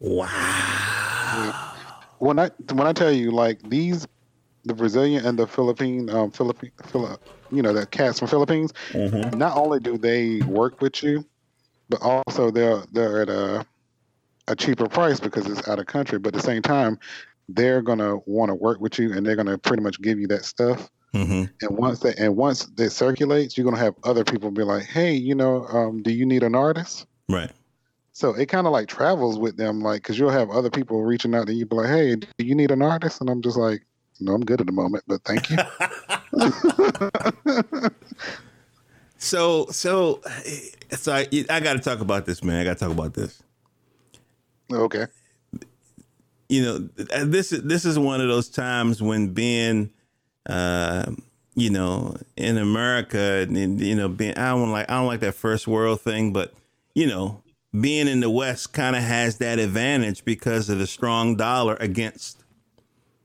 Wow. 0.00 1.67
When 2.18 2.38
I 2.38 2.50
when 2.72 2.86
I 2.86 2.92
tell 2.92 3.12
you 3.12 3.30
like 3.30 3.60
these, 3.68 4.06
the 4.64 4.74
Brazilian 4.74 5.26
and 5.26 5.38
the 5.38 5.46
Philippine, 5.46 6.10
um, 6.10 6.30
Philippine, 6.32 6.72
Philip, 6.86 7.20
you 7.50 7.62
know, 7.62 7.72
the 7.72 7.86
cats 7.86 8.18
from 8.20 8.28
Philippines. 8.28 8.72
Mhm. 8.94 9.32
Not 9.32 9.56
only 9.56 9.80
do 9.80 9.98
they 9.98 10.42
work 10.44 10.80
with 10.80 11.02
you, 11.02 11.24
but 11.90 12.02
also 12.02 12.50
they're 12.50 12.84
they're 12.92 13.22
at 13.22 13.30
a 13.30 13.66
a 14.48 14.56
cheaper 14.56 14.88
price 14.88 15.20
because 15.20 15.46
it's 15.46 15.68
out 15.68 15.78
of 15.80 15.86
country. 15.86 16.18
But 16.18 16.34
at 16.34 16.40
the 16.42 16.46
same 16.46 16.62
time, 16.62 16.98
they're 17.48 17.82
gonna 17.82 18.18
want 18.26 18.50
to 18.50 18.56
work 18.56 18.80
with 18.80 18.98
you, 18.98 19.12
and 19.14 19.26
they're 19.26 19.36
gonna 19.36 19.58
pretty 19.58 19.82
much 19.82 20.00
give 20.02 20.20
you 20.20 20.28
that 20.28 20.44
stuff 20.44 20.90
hmm 21.12 21.58
And 21.62 21.78
once 21.78 22.00
that 22.00 22.18
and 22.18 22.36
once 22.36 22.68
it 22.78 22.90
circulates, 22.90 23.56
you're 23.58 23.64
gonna 23.66 23.78
have 23.78 23.96
other 24.04 24.24
people 24.24 24.50
be 24.52 24.64
like, 24.64 24.84
"Hey, 24.86 25.14
you 25.14 25.34
know, 25.34 25.66
um, 25.68 26.02
do 26.02 26.12
you 26.12 26.26
need 26.26 26.42
an 26.44 26.54
artist?" 26.56 27.06
Right. 27.28 27.52
So 28.18 28.34
it 28.34 28.46
kind 28.46 28.66
of 28.66 28.72
like 28.72 28.88
travels 28.88 29.38
with 29.38 29.56
them, 29.56 29.80
like 29.80 30.02
because 30.02 30.18
you'll 30.18 30.30
have 30.30 30.50
other 30.50 30.70
people 30.70 31.04
reaching 31.04 31.36
out 31.36 31.46
to 31.46 31.54
you, 31.54 31.64
be 31.64 31.76
like, 31.76 31.86
"Hey, 31.86 32.16
do 32.16 32.26
you 32.38 32.56
need 32.56 32.72
an 32.72 32.82
artist?" 32.82 33.20
And 33.20 33.30
I'm 33.30 33.40
just 33.40 33.56
like, 33.56 33.86
"No, 34.18 34.34
I'm 34.34 34.44
good 34.44 34.60
at 34.60 34.66
the 34.66 34.72
moment, 34.72 35.04
but 35.06 35.22
thank 35.22 35.48
you." 35.50 35.58
so 39.18 39.66
so 39.66 40.20
so 40.90 41.12
I, 41.12 41.28
I 41.48 41.60
got 41.60 41.74
to 41.74 41.78
talk 41.78 42.00
about 42.00 42.26
this, 42.26 42.42
man. 42.42 42.60
I 42.60 42.64
got 42.64 42.78
to 42.78 42.84
talk 42.86 42.92
about 42.92 43.14
this. 43.14 43.40
okay. 44.72 45.06
you 46.48 46.62
know, 46.64 46.78
this 47.24 47.52
is 47.52 47.62
this 47.62 47.84
is 47.84 48.00
one 48.00 48.20
of 48.20 48.26
those 48.26 48.48
times 48.48 49.00
when 49.00 49.28
being, 49.32 49.90
uh, 50.48 51.08
you 51.54 51.70
know, 51.70 52.16
in 52.36 52.58
America, 52.58 53.46
and 53.48 53.80
you 53.80 53.94
know, 53.94 54.08
being 54.08 54.36
I 54.36 54.48
don't 54.48 54.72
like 54.72 54.90
I 54.90 54.94
don't 54.94 55.06
like 55.06 55.20
that 55.20 55.36
first 55.36 55.68
world 55.68 56.00
thing, 56.00 56.32
but 56.32 56.52
you 56.96 57.06
know, 57.06 57.44
being 57.78 58.08
in 58.08 58.20
the 58.20 58.30
West 58.30 58.72
kind 58.72 58.96
of 58.96 59.02
has 59.02 59.38
that 59.38 59.58
advantage 59.58 60.24
because 60.24 60.68
of 60.68 60.78
the 60.78 60.86
strong 60.86 61.36
dollar 61.36 61.76
against, 61.80 62.42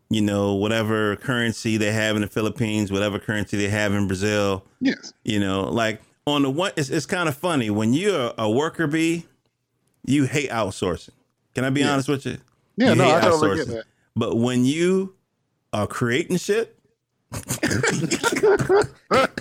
you 0.10 0.21
know, 0.21 0.53
whatever 0.56 1.15
currency 1.15 1.77
they 1.77 1.91
have 1.91 2.15
in 2.15 2.21
the 2.21 2.27
Philippines, 2.27 2.91
whatever 2.91 3.19
currency 3.19 3.58
they 3.58 3.69
have 3.69 3.93
in 3.93 4.08
Brazil. 4.08 4.65
Yes. 4.82 5.13
You 5.23 5.39
know, 5.39 5.63
like 5.63 6.01
on 6.27 6.41
the 6.43 6.49
one, 6.49 6.71
it's, 6.75 6.89
it's 6.89 7.06
kind 7.06 7.29
of 7.29 7.36
funny 7.38 7.69
when 7.69 7.93
you're 7.93 8.34
a 8.38 8.49
worker 8.51 8.86
bee, 8.88 9.25
you 10.06 10.25
hate 10.25 10.49
outsourcing. 10.49 11.12
Can 11.56 11.63
I 11.63 11.69
be 11.69 11.82
Yeah. 11.82 11.93
honest 11.93 12.10
with 12.10 12.25
you? 12.25 12.38
Yeah. 12.75 12.89
You 12.89 12.95
no, 12.95 13.03
hate 13.06 13.13
I 13.13 13.21
totally 13.21 13.56
get 13.58 13.67
outsourcing. 13.67 13.71
that. 13.71 13.84
But 14.15 14.38
when 14.38 14.65
you 14.65 15.15
are 15.71 15.88
creating 15.88 16.38
shit, 16.38 16.77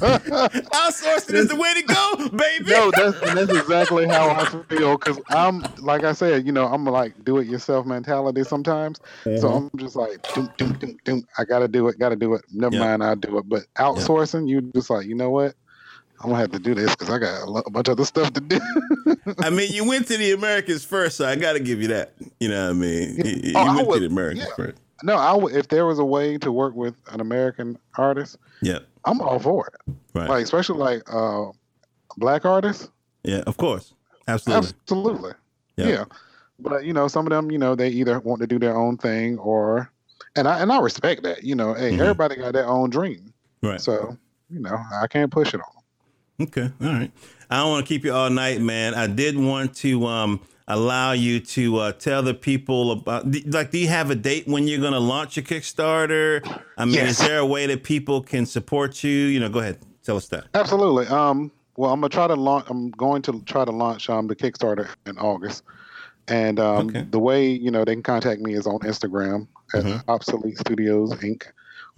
outsourcing 0.02 1.34
is 1.34 1.48
the 1.48 1.56
way 1.56 1.72
to 1.74 1.82
go, 1.82 2.28
baby. 2.36 2.70
No, 2.70 2.90
that's 2.90 3.20
and 3.22 3.38
that's 3.38 3.52
exactly 3.58 4.06
how 4.06 4.30
I 4.30 4.44
feel 4.68 4.96
because 4.98 5.20
I'm 5.28 5.64
like 5.78 6.04
I 6.04 6.12
said, 6.12 6.46
you 6.46 6.52
know, 6.52 6.66
I'm 6.66 6.84
like 6.84 7.24
do 7.24 7.38
it 7.38 7.46
yourself 7.46 7.86
mentality 7.86 8.44
sometimes. 8.44 9.00
So 9.24 9.32
uh-huh. 9.48 9.56
I'm 9.56 9.70
just 9.78 9.96
like, 9.96 10.22
doom, 10.34 10.52
doom, 10.56 10.72
doom, 10.74 10.96
doom. 11.04 11.26
I 11.38 11.44
gotta 11.44 11.68
do 11.68 11.88
it, 11.88 11.98
gotta 11.98 12.16
do 12.16 12.34
it. 12.34 12.42
Never 12.52 12.74
Yeah. 12.74 12.80
mind, 12.80 13.04
I'll 13.04 13.16
do 13.16 13.38
it. 13.38 13.48
But 13.48 13.62
outsourcing, 13.76 14.48
you 14.48 14.60
just 14.74 14.90
like, 14.90 15.06
you 15.06 15.14
know 15.14 15.30
what? 15.30 15.54
I'm 16.20 16.30
gonna 16.30 16.40
have 16.40 16.52
to 16.52 16.58
do 16.60 16.74
this 16.74 16.90
because 16.94 17.10
I 17.10 17.18
got 17.18 17.42
a, 17.42 17.50
lo- 17.50 17.62
a 17.66 17.70
bunch 17.70 17.88
of 17.88 17.92
other 17.92 18.04
stuff 18.04 18.32
to 18.34 18.40
do. 18.40 18.60
I 19.40 19.50
mean, 19.50 19.72
you 19.72 19.84
went 19.84 20.06
to 20.08 20.16
the 20.16 20.32
Americans 20.32 20.84
first, 20.84 21.16
so 21.16 21.26
I 21.26 21.34
got 21.34 21.54
to 21.54 21.60
give 21.60 21.82
you 21.82 21.88
that. 21.88 22.12
You 22.38 22.48
know 22.48 22.66
what 22.66 22.70
I 22.70 22.72
mean? 22.74 23.16
You, 23.24 23.40
you 23.42 23.52
Oh, 23.56 23.60
I 23.60 23.74
went 23.76 23.88
would- 23.88 23.94
to 23.94 24.00
the 24.00 24.06
Americans 24.06 24.46
yeah. 24.48 24.54
first. 24.54 24.78
No, 25.02 25.16
I 25.16 25.32
would 25.34 25.54
if 25.54 25.68
there 25.68 25.86
was 25.86 25.98
a 25.98 26.04
way 26.04 26.38
to 26.38 26.50
work 26.52 26.74
with 26.74 26.94
an 27.10 27.20
American 27.20 27.78
artist, 27.96 28.36
Yeah, 28.60 28.78
I'm 29.04 29.20
all 29.20 29.38
for 29.38 29.66
it. 29.68 29.94
right. 30.14 30.28
Like 30.28 30.44
especially 30.44 30.78
like 30.78 31.02
uh, 31.12 31.46
black 32.16 32.44
artists. 32.44 32.88
yeah, 33.24 33.42
of 33.46 33.56
course, 33.56 33.94
absolutely. 34.28 34.68
Absolutely. 34.82 35.32
Yeah. 35.76 35.88
Yeah. 35.88 36.04
But 36.58 36.84
you 36.84 36.92
know, 36.92 37.08
some 37.08 37.26
of 37.26 37.30
them, 37.30 37.50
you 37.50 37.58
know, 37.58 37.74
they 37.74 37.88
either 37.88 38.20
want 38.20 38.40
to 38.40 38.46
do 38.46 38.58
their 38.58 38.76
own 38.76 38.96
thing 38.96 39.38
or 39.38 39.90
and 40.36 40.46
I 40.46 40.60
and 40.60 40.70
I 40.72 40.80
respect 40.80 41.22
that. 41.24 41.42
You 41.44 41.54
know, 41.54 41.74
hey, 41.74 41.92
Mhm. 41.92 42.00
everybody 42.00 42.36
got 42.36 42.52
their 42.52 42.66
own 42.68 42.90
dream. 42.90 43.32
Right. 43.62 43.80
So, 43.80 44.16
you 44.50 44.60
know, 44.60 44.78
I 45.00 45.06
can't 45.08 45.30
push 45.30 45.54
it 45.54 45.60
on. 45.60 46.46
Okay. 46.46 46.70
All 46.80 46.88
right. 46.88 47.10
I 47.50 47.56
don't 47.58 47.70
want 47.70 47.86
to 47.86 47.88
keep 47.88 48.04
you 48.04 48.12
all 48.12 48.30
night, 48.30 48.60
man. 48.60 48.94
I 48.94 49.06
did 49.06 49.36
want 49.38 49.74
to 49.76 50.06
um, 50.06 50.40
allow 50.72 51.12
you 51.12 51.40
to 51.40 51.76
uh, 51.78 51.92
tell 51.92 52.22
the 52.22 52.34
people 52.34 52.92
about, 52.92 53.26
like, 53.46 53.70
do 53.70 53.78
you 53.78 53.88
have 53.88 54.10
a 54.10 54.14
date 54.14 54.46
when 54.46 54.66
you're 54.66 54.80
going 54.80 54.92
to 54.92 54.98
launch 54.98 55.36
your 55.36 55.44
Kickstarter? 55.44 56.44
I 56.78 56.84
mean, 56.84 56.96
is 57.00 57.18
there 57.20 57.38
a 57.38 57.46
way 57.46 57.66
that 57.66 57.82
people 57.84 58.22
can 58.22 58.46
support 58.46 59.04
you? 59.04 59.10
You 59.10 59.40
know, 59.40 59.48
go 59.48 59.58
ahead. 59.60 59.78
Tell 60.04 60.16
us 60.16 60.28
that. 60.28 60.46
Absolutely. 60.54 61.06
Um 61.06 61.52
well 61.76 61.92
I'm 61.92 62.00
gonna 62.00 62.08
try 62.08 62.26
to 62.26 62.34
launch 62.34 62.66
I'm 62.68 62.90
going 62.90 63.22
to 63.22 63.40
try 63.46 63.64
to 63.64 63.70
launch 63.70 64.10
um 64.10 64.26
the 64.26 64.34
Kickstarter 64.34 64.88
in 65.06 65.16
August. 65.18 65.62
And 66.28 66.58
um 66.58 66.88
Okay. 66.88 67.06
the 67.10 67.18
way, 67.20 67.46
you 67.50 67.70
know, 67.70 67.84
they 67.84 67.94
can 67.94 68.02
contact 68.02 68.40
me 68.40 68.54
is 68.54 68.66
on 68.66 68.80
Instagram 68.80 69.46
at 69.74 69.84
Mhm. 69.84 70.02
Obsolete 70.08 70.58
Studios 70.58 71.12
Inc. 71.16 71.44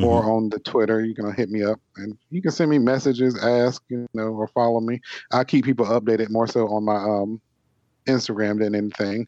Or 0.00 0.22
Mm-hmm. 0.22 0.30
on 0.30 0.48
the 0.50 0.58
Twitter, 0.58 1.04
you 1.04 1.14
can 1.14 1.32
hit 1.34 1.50
me 1.50 1.62
up 1.62 1.80
and 1.96 2.18
you 2.30 2.42
can 2.42 2.50
send 2.50 2.68
me 2.68 2.78
messages, 2.80 3.38
ask, 3.40 3.80
you 3.88 4.06
know, 4.12 4.28
or 4.34 4.48
follow 4.48 4.80
me. 4.80 5.00
I 5.32 5.44
keep 5.44 5.64
people 5.64 5.86
updated 5.86 6.30
more 6.30 6.48
so 6.48 6.66
on 6.68 6.84
my 6.84 6.96
um 6.96 7.40
Instagram 8.06 8.58
than 8.58 8.74
anything. 8.74 9.26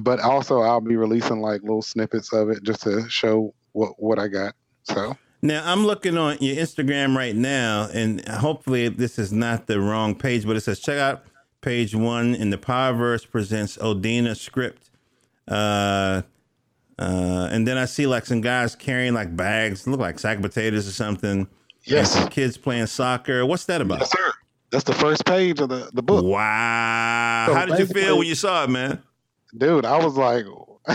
But 0.00 0.20
also 0.20 0.60
I'll 0.60 0.80
be 0.80 0.96
releasing 0.96 1.40
like 1.40 1.62
little 1.62 1.82
snippets 1.82 2.32
of 2.32 2.50
it 2.50 2.62
just 2.62 2.82
to 2.82 3.08
show 3.08 3.54
what 3.72 4.00
what 4.02 4.18
I 4.18 4.28
got. 4.28 4.54
So 4.84 5.16
Now, 5.42 5.62
I'm 5.64 5.86
looking 5.86 6.16
on 6.16 6.38
your 6.40 6.56
Instagram 6.56 7.16
right 7.16 7.34
now, 7.34 7.88
and 7.92 8.26
hopefully 8.28 8.88
this 8.88 9.18
is 9.18 9.32
not 9.32 9.66
the 9.66 9.80
wrong 9.80 10.14
page, 10.14 10.46
but 10.46 10.56
it 10.56 10.60
says 10.60 10.78
check 10.78 10.98
out 10.98 11.24
page 11.60 11.94
one 11.94 12.34
in 12.34 12.50
the 12.50 12.58
Powerverse 12.58 13.28
presents 13.28 13.76
Odina 13.78 14.36
script. 14.36 14.90
Uh, 15.48 16.22
uh, 16.98 17.48
and 17.50 17.66
then 17.66 17.78
I 17.78 17.86
see 17.86 18.06
like 18.06 18.26
some 18.26 18.40
guys 18.40 18.76
carrying 18.76 19.14
like 19.14 19.34
bags, 19.36 19.86
look 19.86 20.00
like 20.00 20.18
sack 20.18 20.40
potatoes 20.40 20.86
or 20.86 20.92
something. 20.92 21.30
and 21.40 21.48
yes. 21.84 22.12
some 22.12 22.28
kids 22.28 22.56
playing 22.56 22.86
soccer. 22.86 23.44
What's 23.44 23.64
that 23.64 23.80
about? 23.80 24.00
Yes, 24.00 24.12
sir. 24.12 24.32
That's 24.72 24.84
the 24.84 24.94
first 24.94 25.24
page 25.24 25.60
of 25.60 25.68
the, 25.68 25.90
the 25.92 26.02
book. 26.02 26.24
Wow. 26.24 27.44
So 27.46 27.54
How 27.54 27.66
did 27.66 27.78
you 27.78 27.86
feel 27.86 28.18
when 28.18 28.26
you 28.26 28.34
saw 28.34 28.64
it, 28.64 28.70
man? 28.70 29.02
dude 29.56 29.84
i 29.84 30.02
was 30.02 30.16
like 30.16 30.46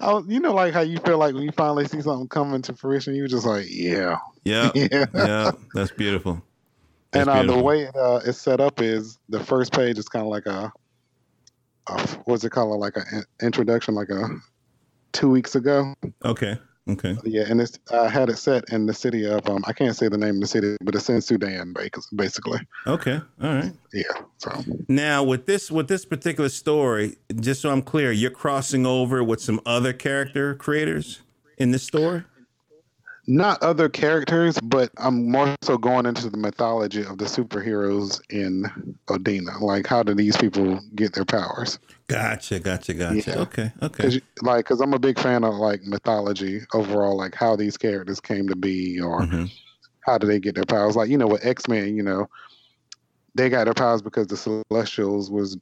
I 0.00 0.12
was, 0.12 0.24
you 0.28 0.40
know 0.40 0.54
like 0.54 0.72
how 0.72 0.80
you 0.80 0.98
feel 0.98 1.18
like 1.18 1.34
when 1.34 1.42
you 1.42 1.52
finally 1.52 1.84
see 1.84 2.00
something 2.00 2.28
coming 2.28 2.62
to 2.62 2.74
fruition 2.74 3.14
you 3.14 3.28
just 3.28 3.44
like 3.44 3.66
yeah 3.68 4.16
Yeah. 4.44 4.70
yeah 4.74 5.04
yeah. 5.14 5.50
That's 5.74 5.90
beautiful. 5.90 6.42
That's 7.10 7.28
and 7.28 7.50
uh, 7.50 7.54
the 7.54 7.62
way 7.62 7.82
it, 7.82 7.94
uh, 7.94 8.20
it's 8.24 8.38
set 8.38 8.60
up 8.60 8.80
is 8.80 9.18
the 9.28 9.44
first 9.44 9.72
page 9.74 9.98
is 9.98 10.08
kind 10.08 10.24
of 10.24 10.30
like 10.30 10.46
a, 10.46 10.72
a 11.88 12.06
what's 12.24 12.44
it 12.44 12.50
called 12.50 12.80
like 12.80 12.96
an 12.96 13.24
introduction 13.42 13.94
like 13.94 14.08
a 14.08 14.26
two 15.12 15.28
weeks 15.28 15.54
ago 15.54 15.94
Okay. 16.24 16.56
Okay. 16.88 17.16
yeah 17.24 17.44
and 17.48 17.60
it's 17.60 17.78
i 17.92 18.08
had 18.08 18.30
it 18.30 18.38
set 18.38 18.64
in 18.72 18.86
the 18.86 18.94
city 18.94 19.26
of 19.26 19.46
um 19.48 19.62
i 19.66 19.72
can't 19.72 19.94
say 19.96 20.08
the 20.08 20.16
name 20.16 20.36
of 20.36 20.40
the 20.40 20.46
city 20.46 20.76
but 20.82 20.94
it's 20.94 21.08
in 21.10 21.20
sudan 21.20 21.74
basically 22.16 22.60
Okay. 22.86 23.20
All 23.42 23.54
right. 23.54 23.72
yeah 23.92 24.02
so 24.38 24.50
Now 24.88 25.22
with 25.22 25.46
this 25.46 25.70
with 25.70 25.88
this 25.88 26.04
particular 26.04 26.48
story, 26.48 27.16
just 27.40 27.60
so 27.62 27.70
I'm 27.70 27.82
clear, 27.82 28.12
you're 28.12 28.30
crossing 28.30 28.86
over 28.86 29.22
with 29.22 29.40
some 29.40 29.60
other 29.66 29.92
character 29.92 30.54
creators 30.54 31.20
in 31.58 31.72
this 31.72 31.82
story. 31.82 32.24
Not 33.28 33.62
other 33.62 33.90
characters, 33.90 34.58
but 34.62 34.90
I'm 34.96 35.30
more 35.30 35.54
so 35.62 35.76
going 35.76 36.06
into 36.06 36.30
the 36.30 36.38
mythology 36.38 37.02
of 37.04 37.18
the 37.18 37.26
superheroes 37.26 38.20
in 38.30 38.64
Odina. 39.06 39.60
Like, 39.60 39.86
how 39.86 40.02
do 40.02 40.14
these 40.14 40.36
people 40.36 40.80
get 40.94 41.12
their 41.12 41.26
powers? 41.26 41.78
Gotcha. 42.08 42.58
Gotcha. 42.58 42.94
Gotcha. 42.94 43.30
Yeah. 43.30 43.38
Okay. 43.40 43.70
Okay. 43.82 44.08
Because, 44.08 44.20
like, 44.40 44.64
because 44.64 44.80
I'm 44.80 44.94
a 44.94 44.98
big 44.98 45.18
fan 45.20 45.44
of 45.44 45.54
like 45.56 45.82
mythology 45.82 46.62
overall, 46.72 47.18
like 47.18 47.34
how 47.34 47.54
these 47.54 47.76
characters 47.76 48.18
came 48.18 48.48
to 48.48 48.56
be, 48.56 48.98
or 48.98 49.26
Mhm. 49.26 49.50
how 50.00 50.16
do 50.16 50.26
they 50.26 50.40
get 50.40 50.54
their 50.54 50.64
powers? 50.64 50.96
Like, 50.96 51.10
you 51.10 51.18
know, 51.18 51.28
with 51.28 51.44
X 51.44 51.68
Men, 51.68 51.96
you 51.96 52.02
know, 52.02 52.26
they 53.34 53.50
got 53.50 53.64
their 53.64 53.74
powers 53.74 54.00
because 54.00 54.26
the 54.26 54.38
Celestials 54.70 55.30
was 55.30 55.58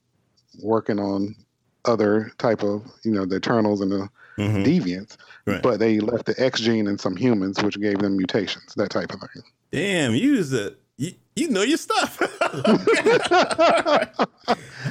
working 0.63 1.01
on 1.01 1.35
other 1.85 2.31
type 2.39 2.63
of, 2.63 2.87
you 3.05 3.11
know, 3.11 3.27
the 3.27 3.37
Eternals 3.37 3.81
and 3.81 3.91
the 3.91 4.09
Mhm. 4.39 4.65
Deviants, 4.65 5.17
Right. 5.47 5.63
but 5.63 5.79
they 5.81 5.99
left 6.01 6.27
the 6.27 6.35
X 6.43 6.61
gene 6.61 6.87
in 6.87 6.99
some 6.99 7.17
humans, 7.17 7.63
which 7.63 7.81
gave 7.81 7.99
them 7.99 8.17
mutations, 8.17 8.75
that 8.77 8.91
type 8.91 9.13
of 9.13 9.21
thing. 9.21 9.43
Damn, 9.73 10.15
you 10.15 10.35
use 10.35 10.51
the 10.51 10.77
you, 10.99 11.13
you 11.35 11.49
know 11.51 11.63
your 11.63 11.77
stuff. 11.79 12.21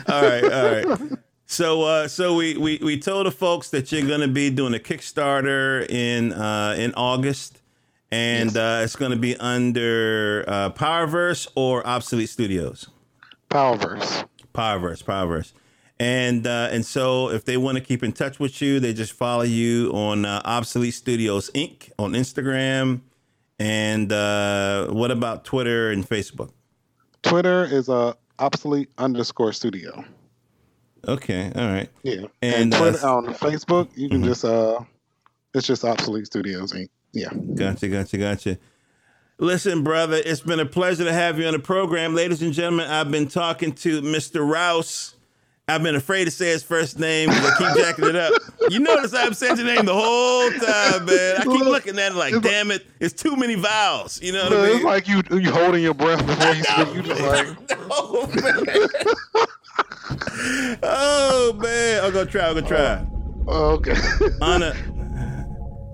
all 0.07 0.21
right, 0.21 0.43
all 0.43 0.71
right. 0.71 0.99
So, 1.47 1.83
uh, 1.83 2.07
so 2.07 2.35
we, 2.35 2.57
we 2.57 2.79
we 2.81 2.99
told 2.99 3.27
the 3.27 3.31
folks 3.31 3.69
that 3.69 3.91
you're 3.91 4.05
going 4.07 4.21
to 4.21 4.27
be 4.27 4.49
doing 4.49 4.73
a 4.73 4.79
Kickstarter 4.79 5.87
in 5.89 6.33
uh, 6.33 6.75
in 6.77 6.93
August, 6.95 7.61
and 8.11 8.49
Yes. 8.53 8.55
uh, 8.55 8.81
it's 8.83 8.95
going 8.95 9.11
to 9.11 9.17
be 9.17 9.35
under 9.37 10.43
uh, 10.47 10.69
Powerverse 10.71 11.47
or 11.55 11.85
Obsolete 11.85 12.29
Studios. 12.29 12.87
Powerverse. 13.51 14.25
Powerverse, 14.53 15.03
Powerverse. 15.03 15.51
And 15.99 16.45
uh, 16.45 16.69
and 16.71 16.85
so 16.85 17.29
if 17.29 17.45
they 17.45 17.55
want 17.57 17.77
to 17.77 17.83
keep 17.83 18.03
in 18.03 18.11
touch 18.11 18.37
with 18.39 18.61
you, 18.61 18.79
they 18.81 18.93
just 18.93 19.13
follow 19.13 19.43
you 19.43 19.91
on 19.93 20.25
uh, 20.25 20.41
Obsolete 20.43 20.93
Studios 20.93 21.49
Inc. 21.55 21.89
on 21.97 22.11
Instagram. 22.13 23.01
And 23.59 24.11
uh, 24.11 24.87
what 24.87 25.11
about 25.11 25.45
Twitter 25.45 25.91
and 25.91 26.07
Facebook? 26.07 26.51
Twitter 27.23 27.63
is 27.63 27.87
uh, 27.87 28.13
obsolete 28.39 28.89
underscore 28.97 29.53
studio. 29.53 30.03
Okay, 31.07 31.51
all 31.55 31.67
right. 31.67 31.89
Yeah. 32.03 32.25
And, 32.41 32.55
And, 32.55 32.73
uh, 32.73 32.79
Twitter, 32.79 33.07
on 33.07 33.25
Facebook, 33.35 33.89
you 33.95 34.09
can 34.09 34.21
Mhm. 34.21 34.25
just 34.25 34.43
uh, 34.43 34.79
it's 35.53 35.65
just 35.67 35.85
obsolete 35.85 36.25
studios. 36.25 36.73
Inc. 36.73 36.89
Yeah. 37.13 37.29
Gotcha, 37.53 37.87
gotcha, 37.87 38.17
gotcha. 38.17 38.57
Listen, 39.37 39.83
brother, 39.83 40.21
it's 40.25 40.41
been 40.41 40.59
a 40.59 40.65
pleasure 40.65 41.03
to 41.05 41.13
have 41.13 41.39
you 41.39 41.45
on 41.45 41.53
the 41.53 41.59
program. 41.59 42.15
Ladies 42.15 42.41
and 42.41 42.53
gentlemen, 42.53 42.87
I've 42.89 43.11
been 43.11 43.27
talking 43.27 43.71
to 43.75 44.01
Mr. 44.01 44.45
Rouse, 44.49 45.14
I've 45.67 45.81
been 45.81 45.95
afraid 45.95 46.25
to 46.25 46.31
say 46.31 46.47
his 46.51 46.61
first 46.61 46.99
name 46.99 47.29
because 47.29 47.45
I 47.53 47.57
keep 47.73 47.83
jacking 47.83 48.05
it 48.05 48.15
up. 48.15 48.33
You 48.69 48.79
notice 48.79 49.15
I'm 49.15 49.33
saying 49.33 49.57
your 49.57 49.65
name 49.65 49.85
the 49.85 49.95
whole 49.95 50.51
time, 50.51 51.05
man. 51.05 51.37
I 51.37 51.43
keep 51.43 51.65
looking 51.65 51.97
at 51.97 52.11
it 52.11 52.15
like, 52.15 52.39
damn 52.43 52.69
it, 52.69 52.85
it's 52.99 53.13
too 53.19 53.35
many 53.35 53.55
vowels. 53.55 54.21
You 54.21 54.33
know 54.33 54.43
what 54.43 54.51
Look, 54.51 54.59
I 54.59 54.67
mean? 54.67 54.75
it's 54.75 54.85
like 54.85 55.07
you 55.07 55.23
you 55.39 55.51
holding 55.51 55.81
your 55.81 55.95
breath 55.95 56.23
before 56.25 56.53
you 56.53 56.63
speak. 56.63 56.93
You 56.93 57.01
just 57.01 57.19
like, 57.21 57.47
oh 57.89 58.27
man. 58.35 59.47
oh 60.83 61.53
man. 61.59 62.03
I'm 62.05 62.13
gonna 62.13 62.25
try. 62.29 62.47
I'm 62.47 62.53
gonna 62.55 62.67
try. 62.67 63.05
oh, 63.47 63.71
okay, 63.71 63.95
Anna. 64.43 64.75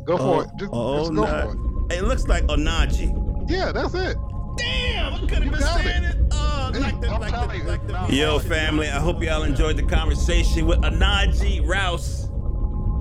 go 0.05 0.17
for 0.17 0.23
Oh, 0.23 0.39
it. 0.41 0.49
Just, 0.57 0.69
oh, 0.73 0.97
just 0.99 1.13
go 1.13 1.23
nah. 1.23 1.51
for 1.51 1.93
It 1.93 2.03
looks 2.03 2.27
like 2.27 2.43
Onaji. 2.47 3.49
Yeah, 3.49 3.71
that's 3.71 3.93
it. 3.93 4.17
Damn, 4.61 5.13
I 5.13 5.19
could 5.19 5.43
have 5.43 5.51
been 5.51 5.61
saying 5.61 6.03
it. 6.03 6.15
it. 6.15 6.33
Hey, 6.73 6.79
like 6.79 7.01
the, 7.01 7.09
like 7.09 7.31
the, 7.31 7.67
like 7.67 7.87
the. 7.87 8.15
Yo, 8.15 8.39
family, 8.39 8.87
I 8.87 8.99
hope 8.99 9.21
y'all 9.21 9.43
enjoyed 9.43 9.77
the 9.77 9.83
conversation 9.83 10.65
with 10.65 10.79
Onaji 10.79 11.67
Rouse. 11.67 12.29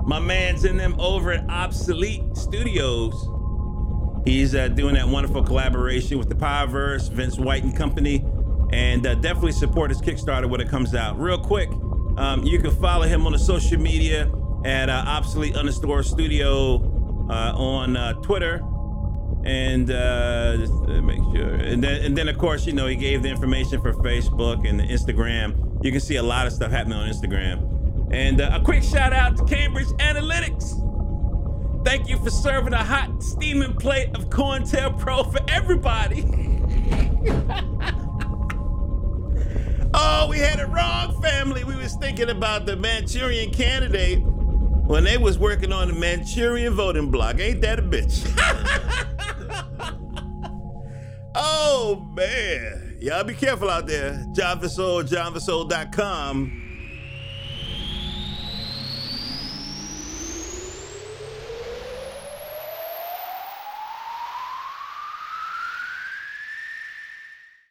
My 0.07 0.18
man's 0.18 0.64
in 0.64 0.77
them 0.77 0.99
over 0.99 1.33
at 1.33 1.49
Obsolete 1.49 2.37
Studios. 2.37 3.29
He's 4.25 4.55
uh, 4.55 4.68
doing 4.68 4.94
that 4.94 5.07
wonderful 5.07 5.42
collaboration 5.42 6.18
with 6.18 6.29
the 6.29 6.35
Powerverse, 6.35 7.11
Vince 7.12 7.38
White 7.38 7.62
and 7.62 7.77
Company, 7.77 8.25
and 8.73 9.07
uh, 9.07 9.14
definitely 9.14 9.53
support 9.53 9.90
his 9.90 10.01
Kickstarter 10.01 10.49
when 10.51 10.61
it 10.61 10.68
comes 10.68 10.94
out. 10.94 11.18
Real 11.18 11.38
quick, 11.38 11.70
um, 12.16 12.42
you 12.42 12.59
can 12.59 12.70
follow 12.73 13.07
him 13.07 13.25
on 13.27 13.33
the 13.33 13.38
social 13.38 13.79
media 13.79 14.31
at 14.64 14.90
uh, 14.90 15.05
Obsolete 15.07 15.57
underscore 15.57 16.03
Studio 16.03 16.77
uh, 17.31 17.53
on 17.57 17.96
uh, 17.96 18.14
Twitter, 18.14 18.61
and 19.44 19.90
uh, 19.90 20.57
just 20.57 20.72
make 20.72 21.18
sure. 21.35 21.55
And 21.55 21.83
then, 21.83 22.05
and 22.05 22.16
then 22.16 22.29
of 22.29 22.38
course, 22.38 22.66
you 22.66 22.72
know, 22.72 22.87
he 22.87 22.96
gave 22.96 23.22
the 23.22 23.29
information 23.29 23.81
for 23.81 23.92
Facebook 23.94 24.68
and 24.68 24.81
Instagram. 24.81 25.85
You 25.85 25.90
can 25.90 26.00
see 26.00 26.16
a 26.16 26.22
lot 26.22 26.46
of 26.46 26.53
stuff 26.53 26.70
happening 26.70 26.98
on 26.98 27.09
Instagram. 27.09 28.12
And 28.12 28.40
uh, 28.40 28.59
a 28.61 28.64
quick 28.64 28.83
shout 28.83 29.12
out 29.12 29.37
to 29.37 29.44
Cambridge 29.44 29.88
Analytica. 29.98 31.85
Thank 31.85 32.09
you 32.09 32.18
for 32.18 32.31
serving 32.31 32.74
a 32.74 32.85
hot 32.85 33.22
steaming 33.22 33.74
plate 33.74 34.11
of 34.14 34.29
COINTELPRO 34.29 35.33
for 35.33 35.38
everybody. 35.48 36.22
oh, 39.94 40.26
we 40.29 40.38
had 40.38 40.59
it 40.59 40.68
wrong, 40.68 41.20
family. 41.22 41.64
We 41.64 41.76
was 41.76 41.94
thinking 41.94 42.29
about 42.29 42.66
the 42.66 42.76
Manchurian 42.76 43.50
candidate 43.50 44.22
when 44.90 45.05
they 45.05 45.16
was 45.16 45.38
working 45.38 45.72
on 45.72 45.87
the 45.87 45.94
Manchurian 45.94 46.74
voting 46.74 47.12
block. 47.12 47.38
Ain't 47.38 47.61
that 47.61 47.79
a 47.79 47.83
bitch? 47.83 48.26
oh 51.37 52.05
man. 52.12 52.96
Y'all 53.00 53.22
be 53.22 53.35
careful 53.35 53.70
out 53.70 53.87
there. 53.87 54.26
John 54.33 54.61
Vasol, 54.61 55.09
johnvasol.com. 55.09 56.60